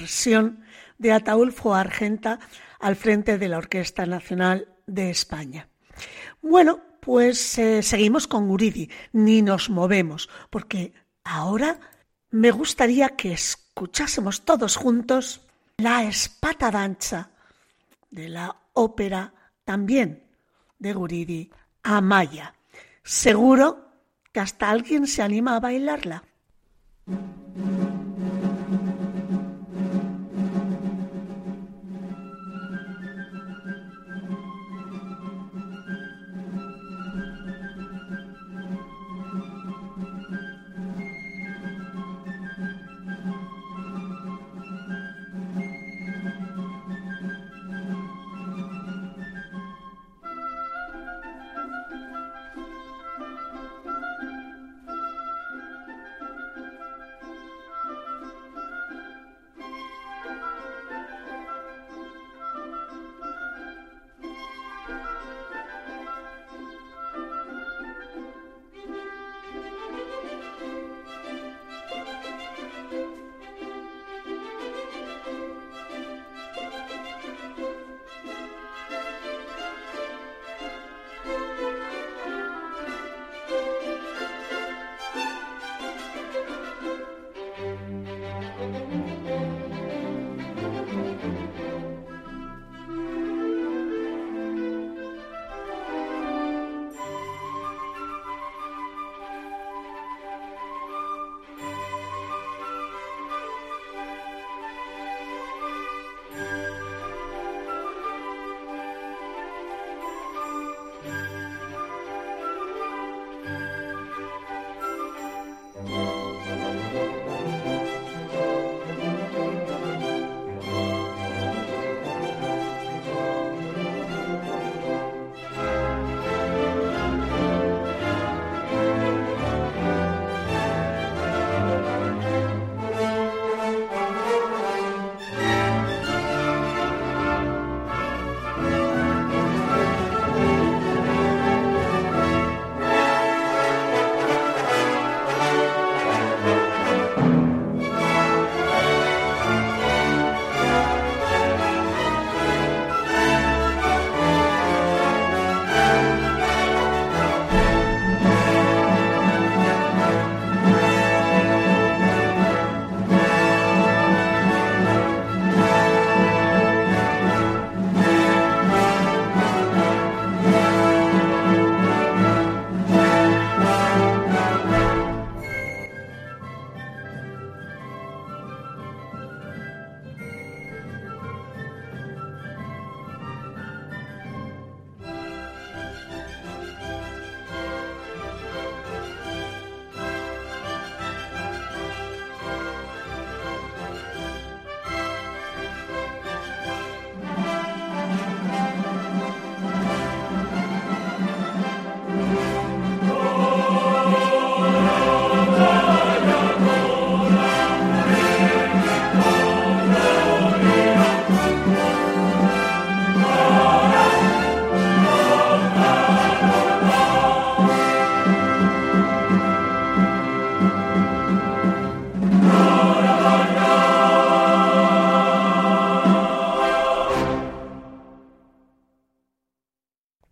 Versión 0.00 0.64
de 0.98 1.12
Ataulfo 1.12 1.74
Argenta 1.74 2.40
al 2.78 2.96
frente 2.96 3.38
de 3.38 3.48
la 3.48 3.58
Orquesta 3.58 4.06
Nacional 4.06 4.68
de 4.86 5.10
España. 5.10 5.68
Bueno, 6.40 6.80
pues 7.00 7.58
eh, 7.58 7.82
seguimos 7.82 8.26
con 8.26 8.48
Guridi, 8.48 8.90
ni 9.12 9.42
nos 9.42 9.68
movemos, 9.68 10.28
porque 10.48 10.92
ahora 11.24 11.78
me 12.30 12.50
gustaría 12.50 13.10
que 13.10 13.32
escuchásemos 13.32 14.44
todos 14.44 14.76
juntos 14.76 15.42
la 15.78 16.04
espata 16.04 16.70
danza 16.70 17.30
de 18.10 18.28
la 18.28 18.56
ópera 18.72 19.34
también 19.64 20.24
de 20.78 20.94
Guridi, 20.94 21.50
Amaya. 21.82 22.54
Seguro 23.02 23.90
que 24.32 24.40
hasta 24.40 24.70
alguien 24.70 25.06
se 25.06 25.22
anima 25.22 25.56
a 25.56 25.60
bailarla. 25.60 26.24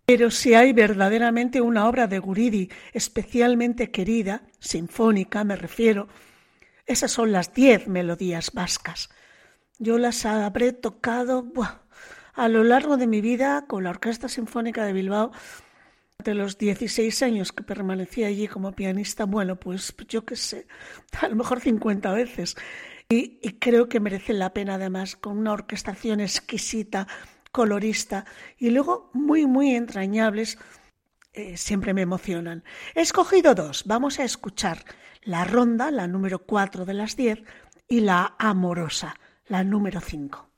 Pero 0.09 0.31
si 0.31 0.55
hay 0.55 0.73
verdaderamente 0.73 1.61
una 1.61 1.87
obra 1.87 2.07
de 2.07 2.17
Guridi 2.17 2.67
especialmente 2.93 3.91
querida, 3.91 4.41
sinfónica 4.57 5.43
me 5.43 5.55
refiero, 5.55 6.07
esas 6.87 7.11
son 7.11 7.31
las 7.31 7.53
diez 7.53 7.87
melodías 7.87 8.49
vascas. 8.51 9.11
Yo 9.77 9.99
las 9.99 10.25
habré 10.25 10.73
tocado 10.73 11.45
a 12.33 12.47
lo 12.47 12.63
largo 12.63 12.97
de 12.97 13.05
mi 13.05 13.21
vida 13.21 13.65
con 13.67 13.83
la 13.83 13.91
Orquesta 13.91 14.27
Sinfónica 14.29 14.83
de 14.83 14.93
Bilbao, 14.93 15.31
de 16.17 16.33
los 16.33 16.57
16 16.57 17.21
años 17.21 17.51
que 17.51 17.61
permanecí 17.61 18.23
allí 18.23 18.47
como 18.47 18.71
pianista, 18.71 19.25
bueno, 19.25 19.59
pues 19.59 19.93
yo 20.07 20.25
qué 20.25 20.35
sé, 20.35 20.65
a 21.21 21.27
lo 21.27 21.35
mejor 21.35 21.59
50 21.59 22.11
veces. 22.13 22.55
Y, 23.09 23.37
y 23.43 23.59
creo 23.59 23.87
que 23.87 23.99
merece 23.99 24.33
la 24.33 24.55
pena 24.55 24.75
además, 24.75 25.15
con 25.15 25.37
una 25.37 25.51
orquestación 25.51 26.19
exquisita, 26.19 27.07
colorista 27.51 28.25
y 28.57 28.69
luego 28.69 29.09
muy, 29.13 29.45
muy 29.45 29.75
entrañables, 29.75 30.57
eh, 31.33 31.57
siempre 31.57 31.93
me 31.93 32.01
emocionan. 32.01 32.63
He 32.95 33.01
escogido 33.01 33.55
dos. 33.55 33.83
Vamos 33.85 34.19
a 34.19 34.23
escuchar 34.23 34.83
la 35.23 35.43
ronda, 35.43 35.91
la 35.91 36.07
número 36.07 36.39
4 36.45 36.85
de 36.85 36.93
las 36.93 37.15
10, 37.15 37.43
y 37.87 38.01
la 38.01 38.35
amorosa, 38.37 39.15
la 39.47 39.63
número 39.63 39.99
5. 39.99 40.49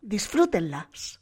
Disfrútenlas. 0.00 1.20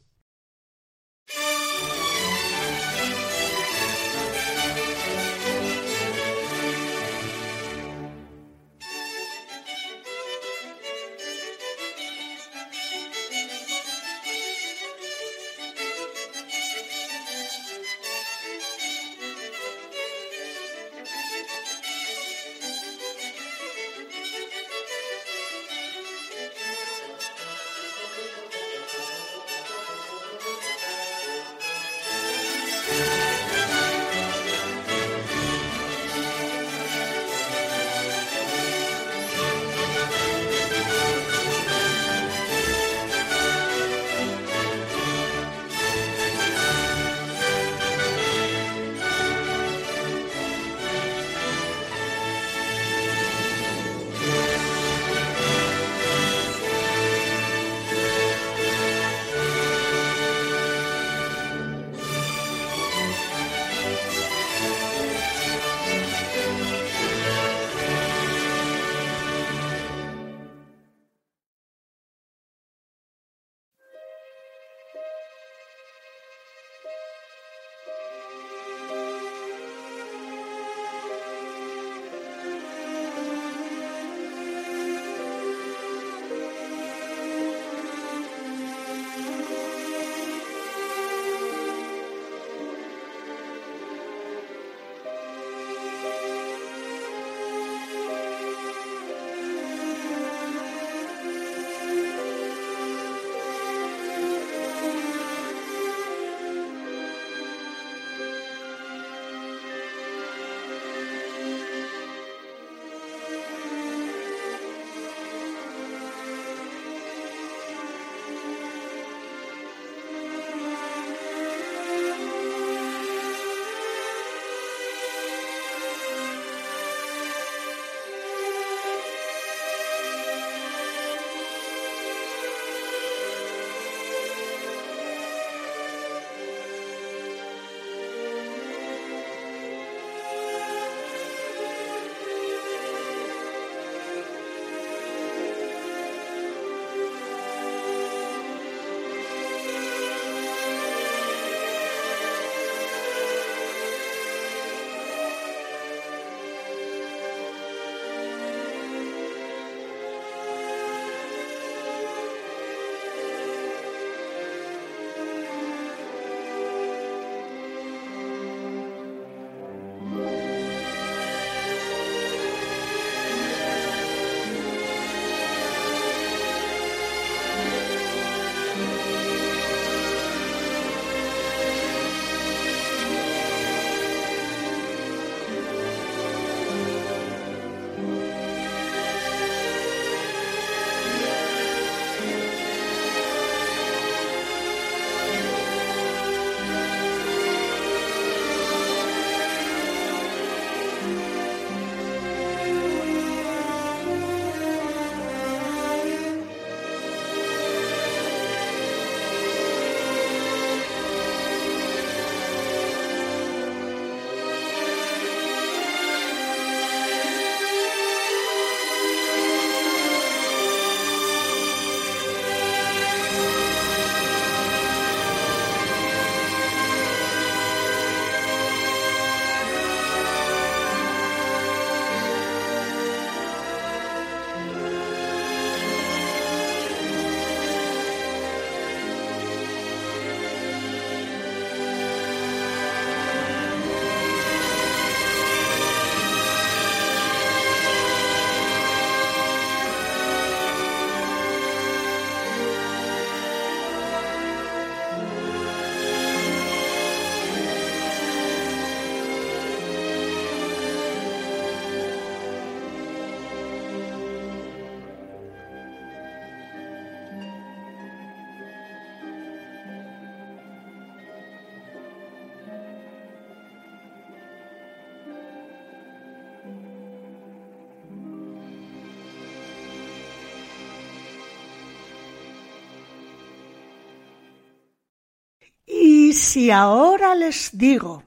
Si 286.55 286.71
ahora 286.71 287.35
les 287.35 287.77
digo 287.77 288.23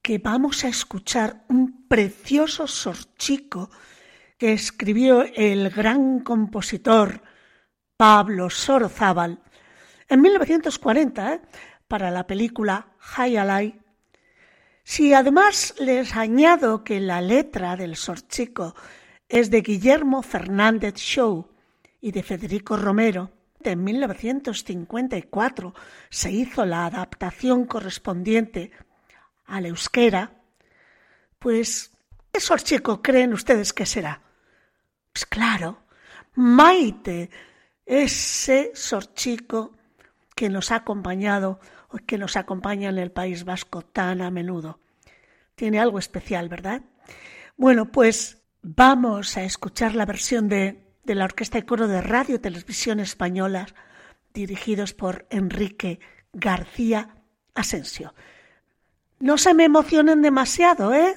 que 0.00 0.16
vamos 0.16 0.64
a 0.64 0.68
escuchar 0.68 1.44
un 1.50 1.86
precioso 1.86 2.66
sorchico 2.66 3.68
que 4.38 4.54
escribió 4.54 5.22
el 5.34 5.68
gran 5.68 6.20
compositor 6.20 7.20
Pablo 7.98 8.48
Sorozábal 8.48 9.42
en 10.08 10.22
1940 10.22 11.34
¿eh? 11.34 11.40
para 11.86 12.10
la 12.10 12.26
película 12.26 12.94
Alive. 13.18 13.78
Si 14.82 15.12
además 15.12 15.74
les 15.78 16.16
añado 16.16 16.84
que 16.84 17.00
la 17.00 17.20
letra 17.20 17.76
del 17.76 17.96
sorchico 17.96 18.74
es 19.28 19.50
de 19.50 19.60
Guillermo 19.60 20.22
Fernández 20.22 20.94
Show 20.94 21.50
y 22.00 22.12
de 22.12 22.22
Federico 22.22 22.78
Romero, 22.78 23.33
en 23.72 23.84
1954 23.84 25.74
se 26.10 26.30
hizo 26.30 26.64
la 26.64 26.86
adaptación 26.86 27.66
correspondiente 27.66 28.70
al 29.46 29.66
euskera, 29.66 30.32
pues 31.38 31.92
¿qué 32.32 32.40
sorchico 32.40 33.02
creen 33.02 33.32
ustedes 33.32 33.72
que 33.72 33.86
será? 33.86 34.22
Pues 35.12 35.26
claro, 35.26 35.84
Maite, 36.34 37.30
ese 37.86 38.72
sorchico 38.74 39.76
que 40.34 40.48
nos 40.48 40.72
ha 40.72 40.76
acompañado 40.76 41.60
o 41.90 41.98
que 41.98 42.18
nos 42.18 42.36
acompaña 42.36 42.88
en 42.88 42.98
el 42.98 43.12
País 43.12 43.44
Vasco 43.44 43.82
tan 43.82 44.20
a 44.20 44.30
menudo. 44.30 44.80
Tiene 45.54 45.78
algo 45.78 45.98
especial, 45.98 46.48
¿verdad? 46.48 46.82
Bueno, 47.56 47.92
pues 47.92 48.42
vamos 48.62 49.36
a 49.36 49.44
escuchar 49.44 49.94
la 49.94 50.06
versión 50.06 50.48
de, 50.48 50.83
de 51.04 51.14
la 51.14 51.24
Orquesta 51.24 51.58
y 51.58 51.62
Coro 51.62 51.88
de 51.88 52.00
Radio 52.00 52.36
y 52.36 52.38
Televisión 52.38 53.00
Españolas, 53.00 53.74
dirigidos 54.32 54.94
por 54.94 55.26
Enrique 55.30 56.00
García 56.32 57.16
Asensio. 57.54 58.14
No 59.20 59.38
se 59.38 59.54
me 59.54 59.64
emocionen 59.64 60.22
demasiado, 60.22 60.92
¿eh? 60.92 61.16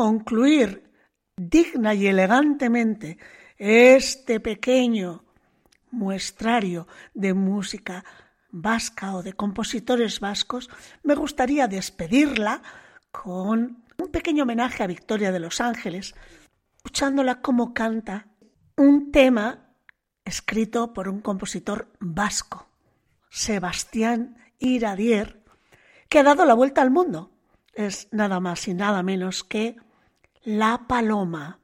Concluir 0.00 0.90
digna 1.36 1.92
y 1.92 2.06
elegantemente 2.06 3.18
este 3.58 4.40
pequeño 4.40 5.26
muestrario 5.90 6.88
de 7.12 7.34
música 7.34 8.02
vasca 8.50 9.14
o 9.14 9.22
de 9.22 9.34
compositores 9.34 10.18
vascos, 10.18 10.70
me 11.02 11.14
gustaría 11.14 11.68
despedirla 11.68 12.62
con 13.10 13.84
un 13.98 14.10
pequeño 14.10 14.44
homenaje 14.44 14.82
a 14.82 14.86
Victoria 14.86 15.32
de 15.32 15.40
los 15.40 15.60
Ángeles, 15.60 16.14
escuchándola 16.76 17.42
como 17.42 17.74
canta 17.74 18.26
un 18.78 19.12
tema 19.12 19.74
escrito 20.24 20.94
por 20.94 21.10
un 21.10 21.20
compositor 21.20 21.92
vasco, 22.00 22.70
Sebastián 23.28 24.38
Iradier, 24.58 25.42
que 26.08 26.20
ha 26.20 26.22
dado 26.22 26.46
la 26.46 26.54
vuelta 26.54 26.80
al 26.80 26.90
mundo. 26.90 27.32
Es 27.74 28.08
nada 28.12 28.40
más 28.40 28.66
y 28.66 28.72
nada 28.72 29.02
menos 29.02 29.44
que 29.44 29.76
La 30.44 30.86
Paloma. 30.88 31.60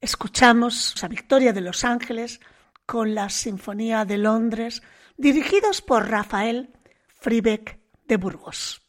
Escuchamos 0.00 1.02
a 1.02 1.08
Victoria 1.08 1.52
de 1.52 1.60
Los 1.60 1.84
Ángeles 1.84 2.40
con 2.86 3.16
la 3.16 3.28
Sinfonía 3.30 4.04
de 4.04 4.16
Londres, 4.16 4.80
dirigidos 5.16 5.82
por 5.82 6.08
Rafael 6.08 6.70
Fribeck 7.08 7.80
de 8.06 8.16
Burgos. 8.16 8.85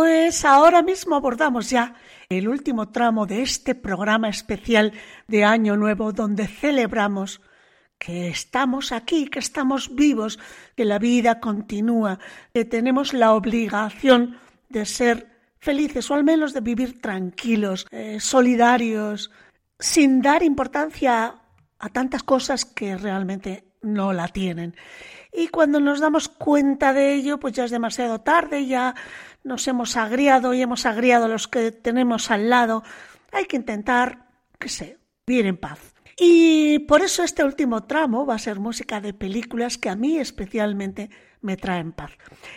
Pues 0.00 0.46
ahora 0.46 0.80
mismo 0.80 1.14
abordamos 1.14 1.68
ya 1.68 1.94
el 2.30 2.48
último 2.48 2.88
tramo 2.88 3.26
de 3.26 3.42
este 3.42 3.74
programa 3.74 4.30
especial 4.30 4.94
de 5.28 5.44
Año 5.44 5.76
Nuevo 5.76 6.14
donde 6.14 6.46
celebramos 6.46 7.42
que 7.98 8.28
estamos 8.28 8.92
aquí, 8.92 9.26
que 9.26 9.40
estamos 9.40 9.94
vivos, 9.94 10.38
que 10.74 10.86
la 10.86 10.98
vida 10.98 11.38
continúa, 11.38 12.18
que 12.54 12.64
tenemos 12.64 13.12
la 13.12 13.34
obligación 13.34 14.38
de 14.70 14.86
ser 14.86 15.28
felices 15.58 16.10
o 16.10 16.14
al 16.14 16.24
menos 16.24 16.54
de 16.54 16.62
vivir 16.62 16.98
tranquilos, 17.02 17.86
eh, 17.90 18.20
solidarios, 18.20 19.30
sin 19.78 20.22
dar 20.22 20.42
importancia 20.42 21.34
a 21.78 21.88
tantas 21.90 22.22
cosas 22.22 22.64
que 22.64 22.96
realmente 22.96 23.64
no 23.82 24.14
la 24.14 24.28
tienen. 24.28 24.74
Y 25.32 25.48
cuando 25.48 25.78
nos 25.78 26.00
damos 26.00 26.28
cuenta 26.28 26.92
de 26.92 27.14
ello, 27.14 27.38
pues 27.38 27.54
ya 27.54 27.64
es 27.64 27.70
demasiado 27.70 28.20
tarde, 28.20 28.66
ya 28.66 28.94
nos 29.44 29.66
hemos 29.68 29.96
agriado 29.96 30.54
y 30.54 30.62
hemos 30.62 30.86
agriado 30.86 31.28
los 31.28 31.48
que 31.48 31.72
tenemos 31.72 32.30
al 32.30 32.50
lado. 32.50 32.82
Hay 33.32 33.46
que 33.46 33.56
intentar, 33.56 34.28
que 34.58 34.68
sé, 34.68 34.98
vivir 35.26 35.46
en 35.46 35.56
paz. 35.56 35.94
Y 36.18 36.80
por 36.80 37.00
eso 37.02 37.22
este 37.22 37.44
último 37.44 37.84
tramo 37.84 38.26
va 38.26 38.34
a 38.34 38.38
ser 38.38 38.60
música 38.60 39.00
de 39.00 39.14
películas 39.14 39.78
que 39.78 39.88
a 39.88 39.96
mí 39.96 40.18
especialmente 40.18 41.08
me 41.40 41.56
traen 41.56 41.92
paz. 41.92 42.10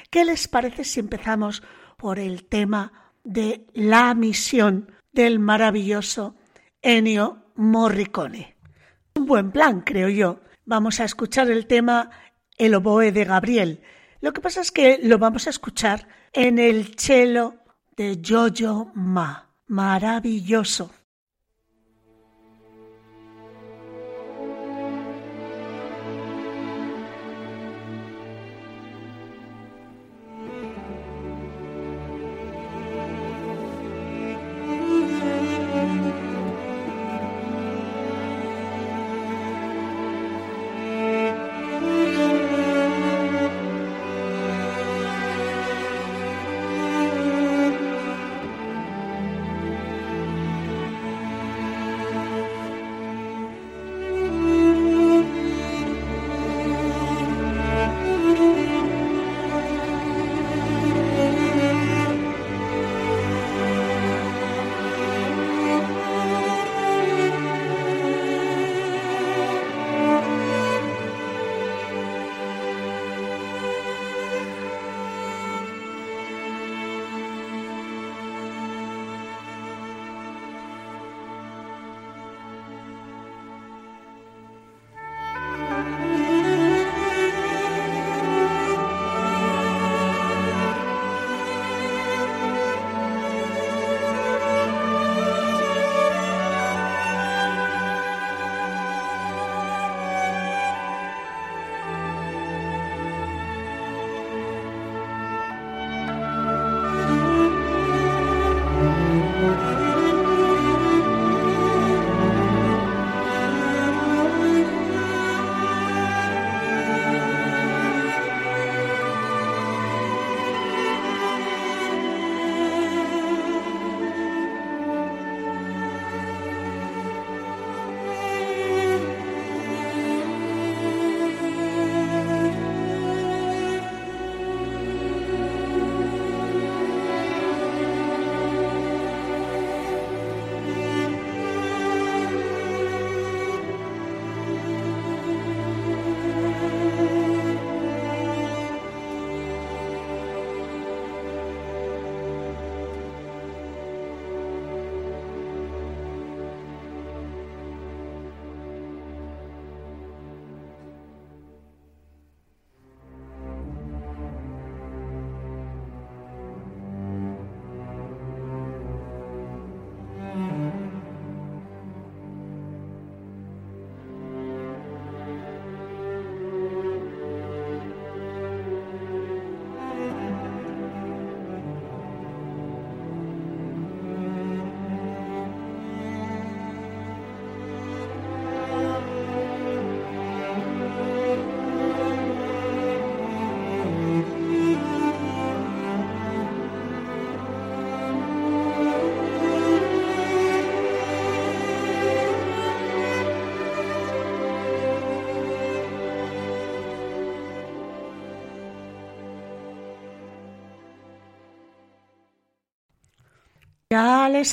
¿Qué 0.10 0.26
les 0.26 0.48
parece 0.48 0.84
si 0.84 1.00
empezamos 1.00 1.64
por 1.98 2.20
el 2.20 2.46
tema 2.46 3.12
de 3.24 3.66
la 3.74 4.14
misión 4.16 4.92
del 5.14 5.40
maravilloso 5.40 6.36
Ennio 6.82 7.52
Morricone? 7.56 8.58
Un 9.16 9.26
buen 9.26 9.52
plan, 9.52 9.82
creo 9.82 10.10
yo. 10.10 10.42
Vamos 10.66 11.00
a 11.00 11.06
escuchar 11.06 11.50
el 11.50 11.68
tema 11.68 12.10
El 12.58 12.76
oboe 12.76 13.12
de 13.12 13.24
Gabriel. 13.24 13.82
Lo 14.20 14.34
que 14.34 14.42
pasa 14.42 14.62
es 14.62 14.72
que 14.72 15.00
lo 15.02 15.20
vamos 15.20 15.48
a 15.48 15.52
escuchar 15.52 16.08
en 16.34 16.58
el 16.60 16.96
cello 16.98 17.56
de 17.96 18.20
Jojo 18.24 18.92
Ma. 18.96 19.50
Maravilloso. 19.68 20.90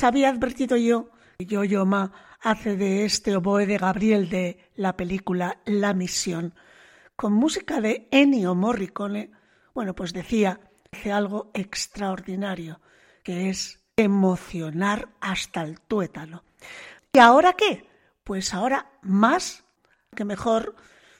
Había 0.03 0.29
advertido 0.29 0.77
yo 0.77 1.09
que 1.37 1.45
Yo-Yo 1.45 1.85
Ma 1.85 2.11
hace 2.39 2.75
de 2.75 3.05
este 3.05 3.35
oboe 3.35 3.65
de 3.65 3.77
Gabriel 3.77 4.29
de 4.29 4.71
la 4.75 4.95
película 4.95 5.59
La 5.65 5.93
Misión, 5.93 6.53
con 7.15 7.33
música 7.33 7.81
de 7.81 8.07
Ennio 8.11 8.55
Morricone, 8.55 9.31
bueno, 9.73 9.93
pues 9.93 10.13
decía, 10.13 10.59
hace 10.91 11.11
algo 11.11 11.51
extraordinario, 11.53 12.79
que 13.23 13.49
es 13.49 13.83
emocionar 13.95 15.09
hasta 15.19 15.63
el 15.63 15.79
tuétano. 15.81 16.43
¿Y 17.13 17.19
ahora 17.19 17.53
qué? 17.53 17.87
Pues 18.23 18.53
ahora 18.53 18.91
más 19.01 19.63
que 20.15 20.25
mejor 20.25 20.75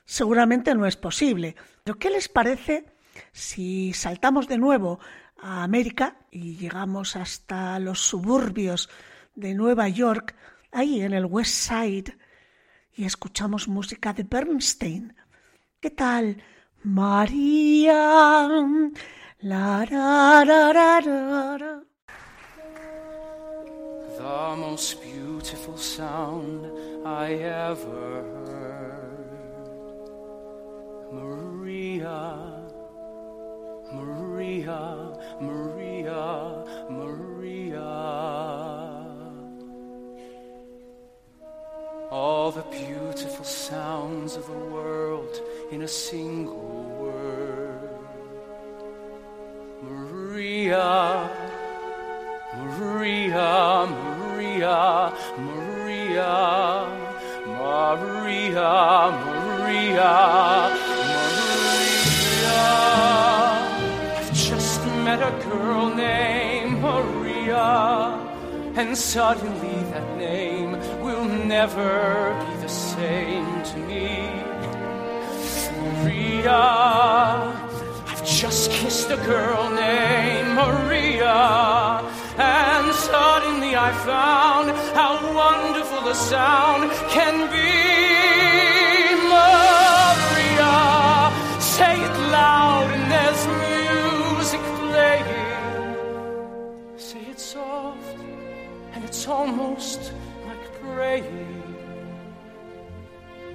seguramente 0.06 0.74
no 0.76 0.86
es 0.86 0.98
posible. 0.98 1.56
Pero 1.84 2.00
¿qué 2.00 2.10
les 2.10 2.30
parece 2.30 2.86
si 3.32 3.94
saltamos 3.94 4.48
de 4.48 4.58
nuevo 4.58 5.00
a 5.42 5.64
América 5.64 6.18
y 6.30 6.56
llegamos 6.56 7.16
hasta 7.16 7.80
los 7.80 8.00
suburbios 8.00 8.90
de 9.36 9.54
Nueva 9.54 9.90
York, 9.90 10.36
ahí 10.72 11.02
en 11.02 11.14
el 11.14 11.26
West 11.26 11.70
Side, 11.70 12.18
y 12.94 13.06
escuchamos 13.06 13.68
música 13.68 14.14
de 14.14 14.24
Bernstein. 14.24 15.16
¿Qué 15.80 15.90
tal? 15.90 16.44
María. 16.84 18.50
La, 19.40 19.86
da, 19.90 20.46
da, 20.46 20.74
da, 20.74 21.82
The 24.18 24.56
most 24.56 25.02
beautiful 25.02 25.78
sound 25.78 26.66
I 27.04 27.34
ever 27.34 28.24
heard. 28.46 29.02
Maria. 31.12 32.51
Maria, 33.94 35.14
Maria. 35.40 35.82
Maria. 36.90 37.42
All 42.12 42.52
the 42.52 42.64
beautiful 42.72 43.46
sounds 43.46 44.36
of 44.36 44.46
the 44.48 44.52
world 44.52 45.42
in 45.72 45.84
a 45.84 45.88
single 45.88 46.84
word. 47.00 47.90
Maria, 49.82 51.30
Maria, 52.58 53.88
Maria, 53.90 55.14
Maria, 55.38 56.34
Maria, 57.48 58.72
Maria. 59.26 61.01
And 68.76 68.98
suddenly 68.98 69.84
that 69.92 70.18
name 70.18 70.72
will 71.02 71.26
never 71.26 72.34
be 72.48 72.62
the 72.62 72.70
same 72.70 73.64
to 73.64 73.78
me. 73.80 74.30
Maria, 76.04 76.62
I've 78.08 78.26
just 78.26 78.72
kissed 78.72 79.10
a 79.12 79.18
girl 79.18 79.70
named 79.70 80.50
Maria, 80.56 82.02
and 82.38 82.94
suddenly 82.94 83.76
I 83.76 83.92
found 84.06 84.72
how 84.96 85.14
wonderful 85.36 86.02
the 86.02 86.14
sound 86.14 86.92
can 87.10 87.50
be. 87.52 87.92
Maria, 89.34 90.76
say 91.60 91.96
it 92.00 92.18
loud, 92.32 92.90
almost 99.32 100.12
like 100.46 100.82
praying. 100.82 101.64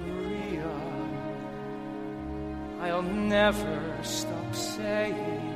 Maria, 0.01 0.71
I'll 2.81 3.03
never 3.03 3.97
stop 4.01 4.55
saying, 4.55 5.46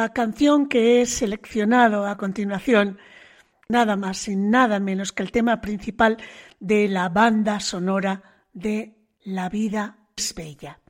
La 0.00 0.14
canción 0.14 0.66
que 0.66 1.02
he 1.02 1.04
seleccionado 1.04 2.06
a 2.06 2.16
continuación, 2.16 2.98
nada 3.68 3.96
más 3.96 4.28
y 4.28 4.34
nada 4.34 4.80
menos 4.80 5.12
que 5.12 5.22
el 5.22 5.30
tema 5.30 5.60
principal 5.60 6.16
de 6.58 6.88
la 6.88 7.10
banda 7.10 7.60
sonora 7.60 8.22
de 8.54 8.96
La 9.24 9.50
vida 9.50 9.98
es 10.16 10.34
bella. 10.34 10.80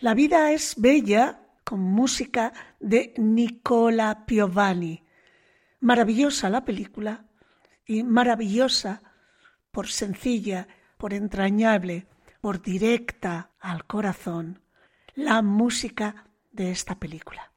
La 0.00 0.12
vida 0.12 0.52
es 0.52 0.74
bella 0.76 1.40
con 1.64 1.80
música 1.80 2.52
de 2.80 3.14
Nicola 3.16 4.26
Piovani. 4.26 5.02
Maravillosa 5.80 6.50
la 6.50 6.66
película 6.66 7.24
y 7.86 8.02
maravillosa 8.02 9.00
por 9.70 9.88
sencilla, 9.88 10.68
por 10.98 11.14
entrañable, 11.14 12.08
por 12.42 12.60
directa 12.60 13.52
al 13.58 13.86
corazón, 13.86 14.60
la 15.14 15.40
música 15.40 16.26
de 16.52 16.72
esta 16.72 16.98
película. 16.98 17.53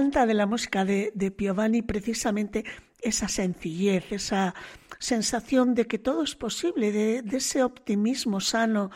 De 0.00 0.34
la 0.34 0.46
música 0.46 0.84
de, 0.84 1.12
de 1.14 1.30
Piovani 1.30 1.82
precisamente 1.82 2.64
esa 3.00 3.28
sencillez, 3.28 4.10
esa 4.10 4.54
sensación 4.98 5.74
de 5.74 5.86
que 5.86 5.98
todo 5.98 6.24
es 6.24 6.34
posible, 6.34 6.90
de, 6.90 7.22
de, 7.22 7.36
ese 7.36 7.62
optimismo 7.62 8.40
sano 8.40 8.90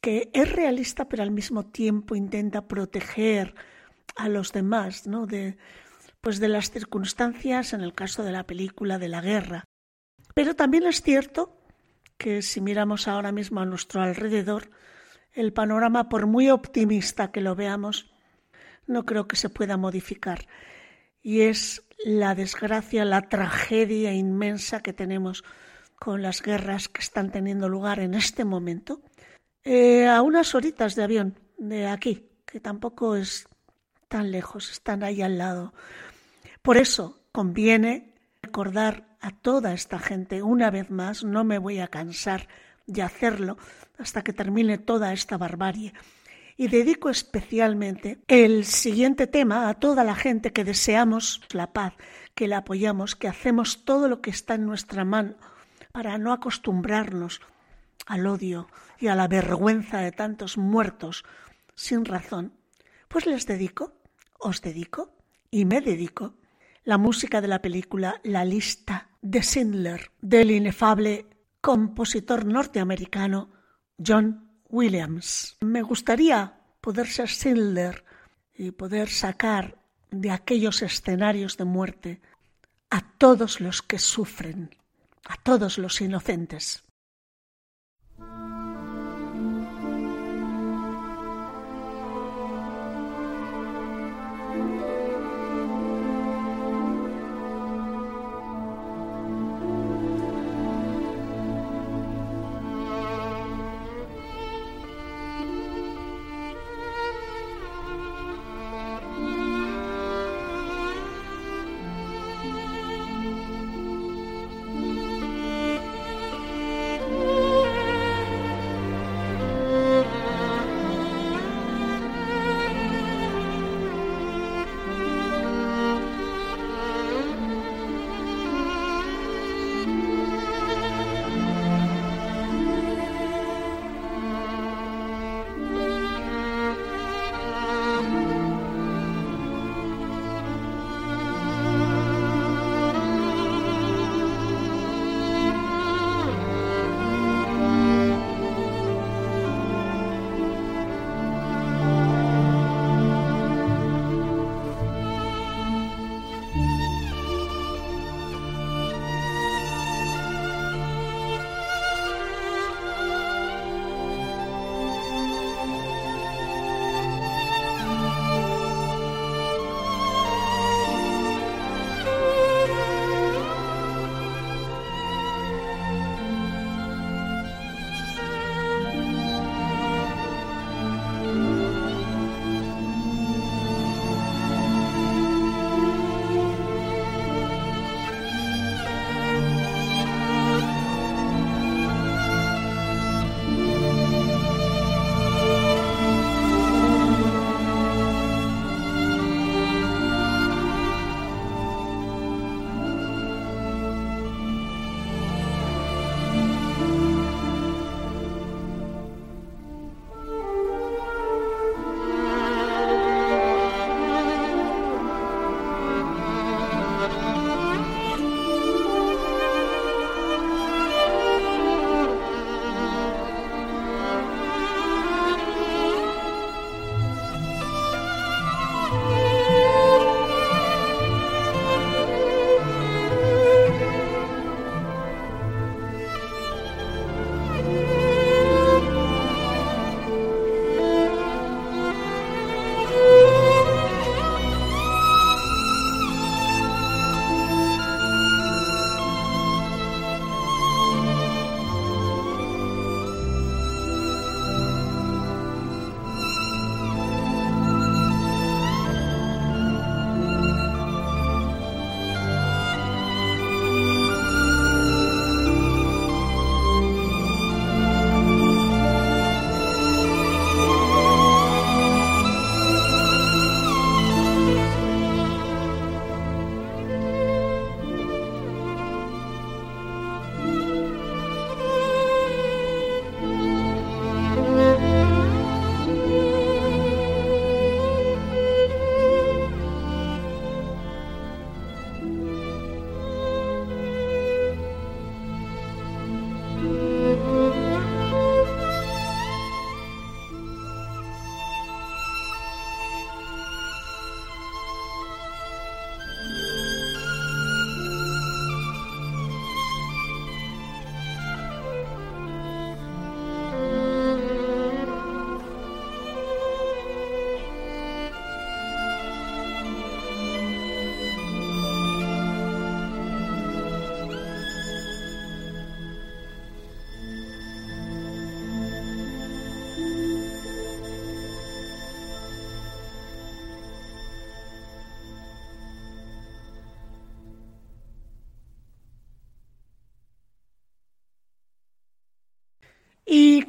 que 0.00 0.30
es 0.32 0.50
realista 0.50 1.06
pero 1.06 1.22
al 1.22 1.30
mismo 1.30 1.66
tiempo 1.66 2.16
intenta 2.16 2.66
proteger 2.66 3.54
a 4.16 4.30
los 4.30 4.52
demás, 4.52 5.06
¿no? 5.06 5.26
De, 5.26 5.58
pues 6.22 6.40
de 6.40 6.48
las 6.48 6.70
circunstancias, 6.70 7.74
en 7.74 7.82
el 7.82 7.92
caso 7.92 8.22
de 8.22 8.32
la 8.32 8.44
película, 8.44 8.98
de 8.98 9.08
la 9.08 9.20
guerra. 9.20 9.64
Pero 10.34 10.54
también 10.56 10.84
es 10.84 11.02
cierto 11.02 11.60
que 12.16 12.40
si 12.40 12.62
miramos 12.62 13.06
ahora 13.06 13.32
mismo 13.32 13.60
a 13.60 13.66
nuestro 13.66 14.00
alrededor, 14.00 14.70
el 15.32 15.52
panorama, 15.52 16.08
por 16.08 16.26
muy 16.26 16.48
optimista 16.48 17.32
que 17.32 17.42
lo 17.42 17.54
veamos, 17.54 18.10
no 18.90 19.06
creo 19.06 19.26
que 19.26 19.36
se 19.36 19.48
pueda 19.48 19.76
modificar. 19.76 20.46
Y 21.22 21.42
es 21.42 21.82
la 22.04 22.34
desgracia, 22.34 23.04
la 23.04 23.28
tragedia 23.28 24.12
inmensa 24.12 24.82
que 24.82 24.92
tenemos 24.92 25.44
con 25.98 26.22
las 26.22 26.42
guerras 26.42 26.88
que 26.88 27.02
están 27.02 27.30
teniendo 27.30 27.68
lugar 27.68 28.00
en 28.00 28.14
este 28.14 28.44
momento, 28.44 29.02
eh, 29.64 30.08
a 30.08 30.22
unas 30.22 30.54
horitas 30.54 30.94
de 30.94 31.04
avión 31.04 31.38
de 31.58 31.86
aquí, 31.86 32.30
que 32.46 32.58
tampoco 32.58 33.16
es 33.16 33.46
tan 34.08 34.30
lejos, 34.30 34.70
están 34.70 35.02
ahí 35.04 35.20
al 35.20 35.36
lado. 35.36 35.74
Por 36.62 36.78
eso 36.78 37.20
conviene 37.32 38.14
recordar 38.42 39.16
a 39.20 39.30
toda 39.30 39.74
esta 39.74 39.98
gente 39.98 40.42
una 40.42 40.70
vez 40.70 40.90
más, 40.90 41.22
no 41.22 41.44
me 41.44 41.58
voy 41.58 41.80
a 41.80 41.88
cansar 41.88 42.48
de 42.86 43.02
hacerlo 43.02 43.58
hasta 43.98 44.22
que 44.22 44.32
termine 44.32 44.78
toda 44.78 45.12
esta 45.12 45.36
barbarie. 45.36 45.92
Y 46.60 46.68
dedico 46.68 47.08
especialmente 47.08 48.18
el 48.28 48.66
siguiente 48.66 49.26
tema 49.26 49.70
a 49.70 49.80
toda 49.80 50.04
la 50.04 50.14
gente 50.14 50.52
que 50.52 50.62
deseamos 50.62 51.40
la 51.52 51.72
paz, 51.72 51.94
que 52.34 52.48
la 52.48 52.58
apoyamos, 52.58 53.16
que 53.16 53.28
hacemos 53.28 53.86
todo 53.86 54.08
lo 54.08 54.20
que 54.20 54.28
está 54.28 54.56
en 54.56 54.66
nuestra 54.66 55.06
mano 55.06 55.36
para 55.90 56.18
no 56.18 56.34
acostumbrarnos 56.34 57.40
al 58.04 58.26
odio 58.26 58.68
y 58.98 59.06
a 59.06 59.14
la 59.14 59.26
vergüenza 59.26 60.00
de 60.00 60.12
tantos 60.12 60.58
muertos 60.58 61.24
sin 61.74 62.04
razón. 62.04 62.52
Pues 63.08 63.24
les 63.24 63.46
dedico, 63.46 63.94
os 64.38 64.60
dedico 64.60 65.14
y 65.50 65.64
me 65.64 65.80
dedico 65.80 66.34
la 66.84 66.98
música 66.98 67.40
de 67.40 67.48
la 67.48 67.62
película 67.62 68.20
La 68.22 68.44
lista 68.44 69.08
de 69.22 69.42
Schindler 69.42 70.10
del 70.20 70.50
inefable 70.50 71.26
compositor 71.62 72.44
norteamericano 72.44 73.48
John 73.96 74.49
Williams. 74.70 75.56
Me 75.60 75.82
gustaría 75.82 76.54
poder 76.80 77.06
ser 77.06 77.28
Schindler 77.28 78.04
y 78.54 78.70
poder 78.70 79.08
sacar 79.08 79.78
de 80.10 80.30
aquellos 80.30 80.82
escenarios 80.82 81.56
de 81.56 81.64
muerte 81.64 82.20
a 82.90 83.00
todos 83.18 83.60
los 83.60 83.82
que 83.82 83.98
sufren, 83.98 84.74
a 85.24 85.36
todos 85.36 85.78
los 85.78 86.00
inocentes. 86.00 86.82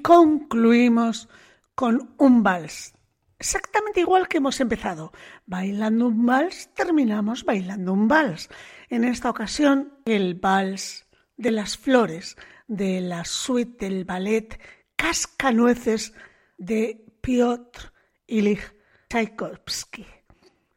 Concluimos 0.03 1.29
con 1.75 2.13
un 2.17 2.43
vals. 2.43 2.93
Exactamente 3.39 4.01
igual 4.01 4.27
que 4.27 4.37
hemos 4.37 4.59
empezado. 4.59 5.11
Bailando 5.45 6.07
un 6.07 6.25
vals, 6.25 6.69
terminamos 6.75 7.43
bailando 7.43 7.93
un 7.93 8.07
vals. 8.07 8.49
En 8.89 9.03
esta 9.03 9.29
ocasión, 9.29 9.93
el 10.05 10.35
vals 10.35 11.07
de 11.37 11.51
las 11.51 11.77
flores 11.77 12.37
de 12.67 13.01
la 13.01 13.25
suite 13.25 13.85
del 13.85 14.05
ballet 14.05 14.59
Cascanueces 14.95 16.13
de 16.57 17.03
Piotr 17.21 17.91
Ilich 18.27 18.75
Tchaikovsky. 19.09 20.05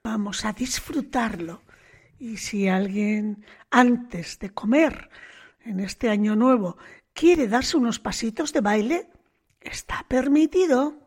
Vamos 0.03 0.45
a 0.45 0.53
disfrutarlo. 0.53 1.63
Y 2.19 2.39
si 2.39 2.69
alguien 2.69 3.45
antes 3.71 4.39
de 4.39 4.51
comer 4.51 5.11
en 5.65 5.81
este 5.81 6.09
año 6.09 6.35
nuevo 6.35 6.79
quiere 7.13 7.47
darse 7.47 7.77
unos 7.77 7.99
pasitos 7.99 8.53
de 8.53 8.61
baile, 8.61 9.11
está 9.65 10.07
permitido. 10.09 11.04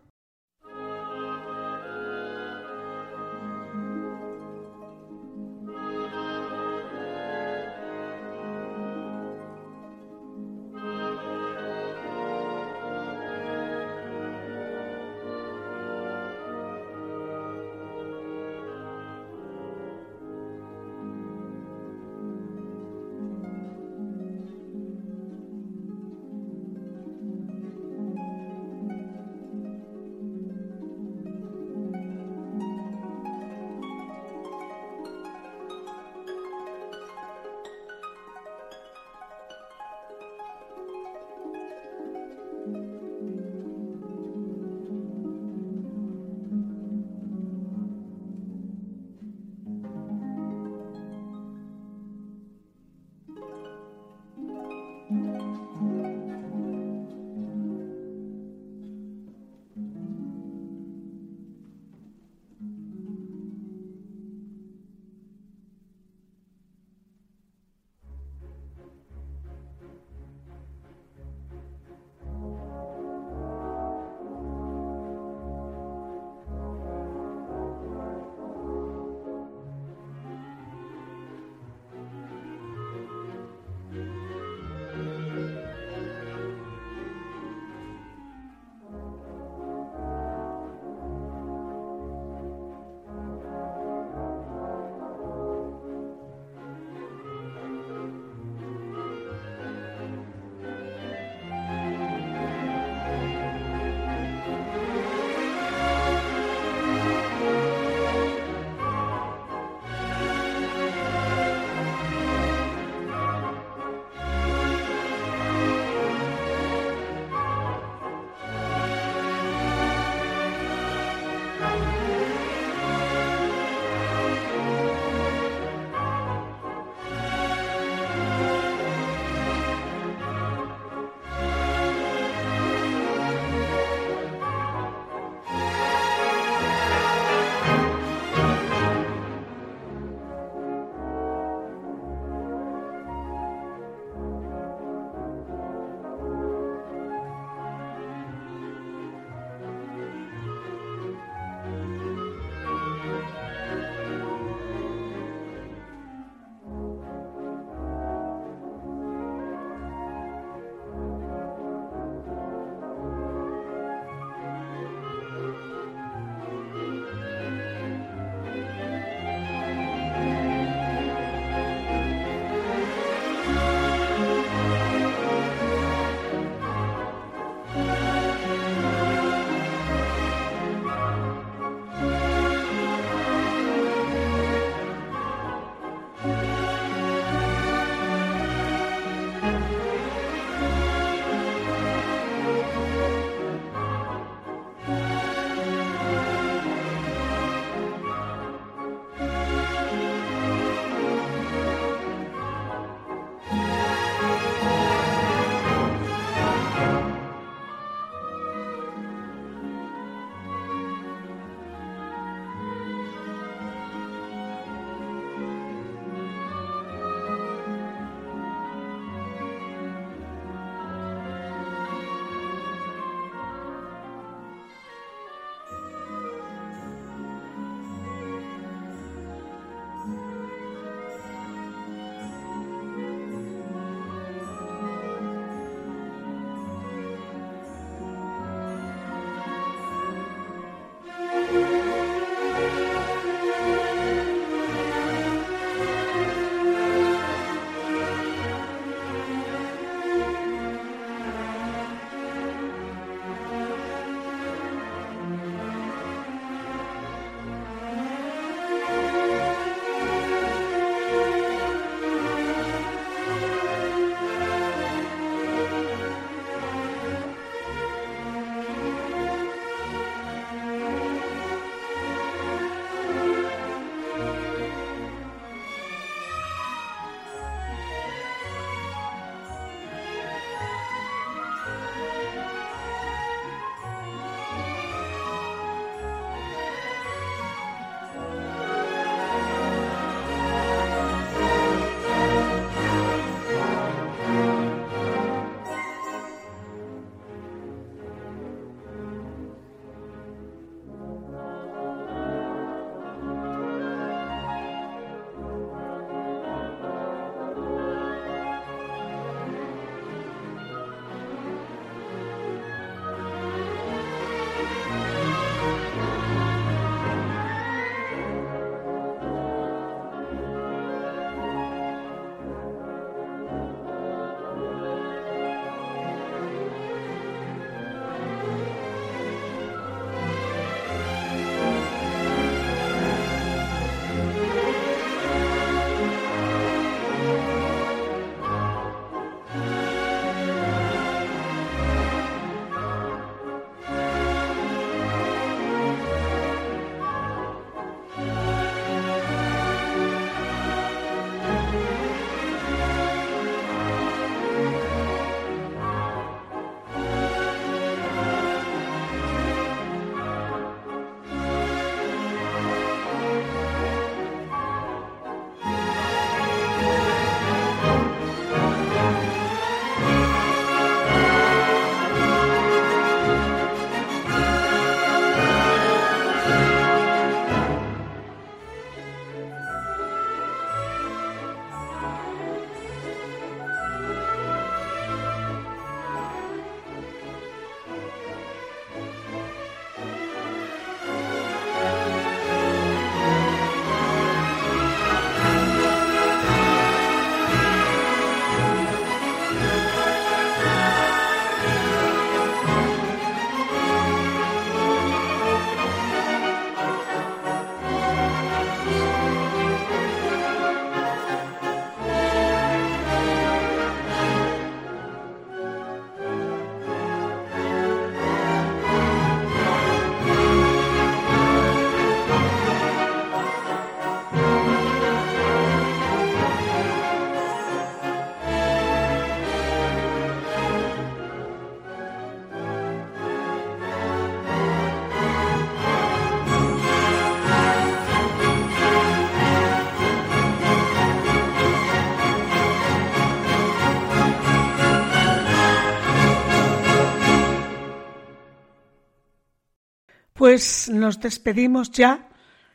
Pues 450.58 450.90
nos 450.90 451.20
despedimos 451.20 451.92
ya. 451.92 452.30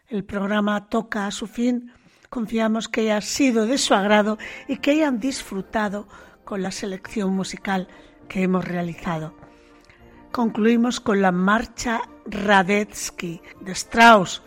El 0.07 0.23
programa 0.23 0.89
toca 0.89 1.27
a 1.27 1.33
su 1.33 1.49
fin. 1.49 1.93
Confiamos 2.31 2.89
que 2.89 3.01
haya 3.01 3.21
sido 3.21 3.67
de 3.67 3.77
su 3.77 3.93
agrado 3.93 4.39
y 4.69 4.77
que 4.77 4.93
hayan 4.93 5.19
disfrutado 5.19 6.07
con 6.45 6.63
la 6.63 6.71
selección 6.71 7.35
musical 7.35 7.89
que 8.29 8.45
hemos 8.45 8.65
realizado. 8.65 9.35
Concluimos 10.31 11.01
con 11.01 11.23
la 11.23 11.33
marcha 11.33 12.03
Radetzky 12.25 13.43
de 13.61 13.73
Strauss 13.73 14.43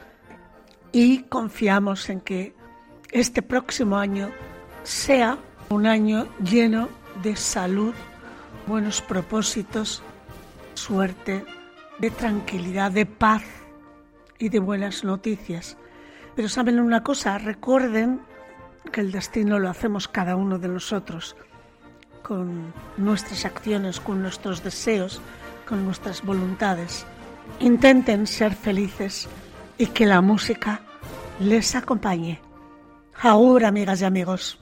y 0.93 1.23
confiamos 1.23 2.09
en 2.09 2.21
que 2.21 2.55
este 3.11 3.41
próximo 3.41 3.97
año 3.97 4.31
sea 4.83 5.37
un 5.67 5.87
año 5.87 6.25
lleno 6.41 6.87
de 7.21 7.35
salud, 7.35 7.93
buenos 8.65 9.01
propósitos, 9.01 10.01
suerte, 10.73 11.43
de 11.99 12.11
tranquilidad, 12.11 12.91
de 12.91 13.05
paz 13.05 13.43
y 14.37 14.49
de 14.49 14.59
buenas 14.59 15.03
noticias. 15.03 15.77
Pero 16.35 16.49
saben 16.49 16.79
una 16.79 17.03
cosa, 17.03 17.37
recuerden 17.37 18.21
que 18.91 19.01
el 19.01 19.11
destino 19.11 19.59
lo 19.59 19.69
hacemos 19.69 20.07
cada 20.07 20.35
uno 20.35 20.59
de 20.59 20.67
nosotros, 20.67 21.35
con 22.21 22.73
nuestras 22.97 23.45
acciones, 23.45 23.99
con 23.99 24.21
nuestros 24.21 24.63
deseos, 24.63 25.21
con 25.67 25.85
nuestras 25.85 26.23
voluntades. 26.23 27.05
Intenten 27.59 28.27
ser 28.27 28.53
felices 28.53 29.27
y 29.77 29.87
que 29.87 30.05
la 30.05 30.21
música 30.21 30.81
les 31.39 31.75
acompañe. 31.75 32.41
Ahora, 33.21 33.69
amigas 33.69 34.01
y 34.01 34.05
amigos. 34.05 34.59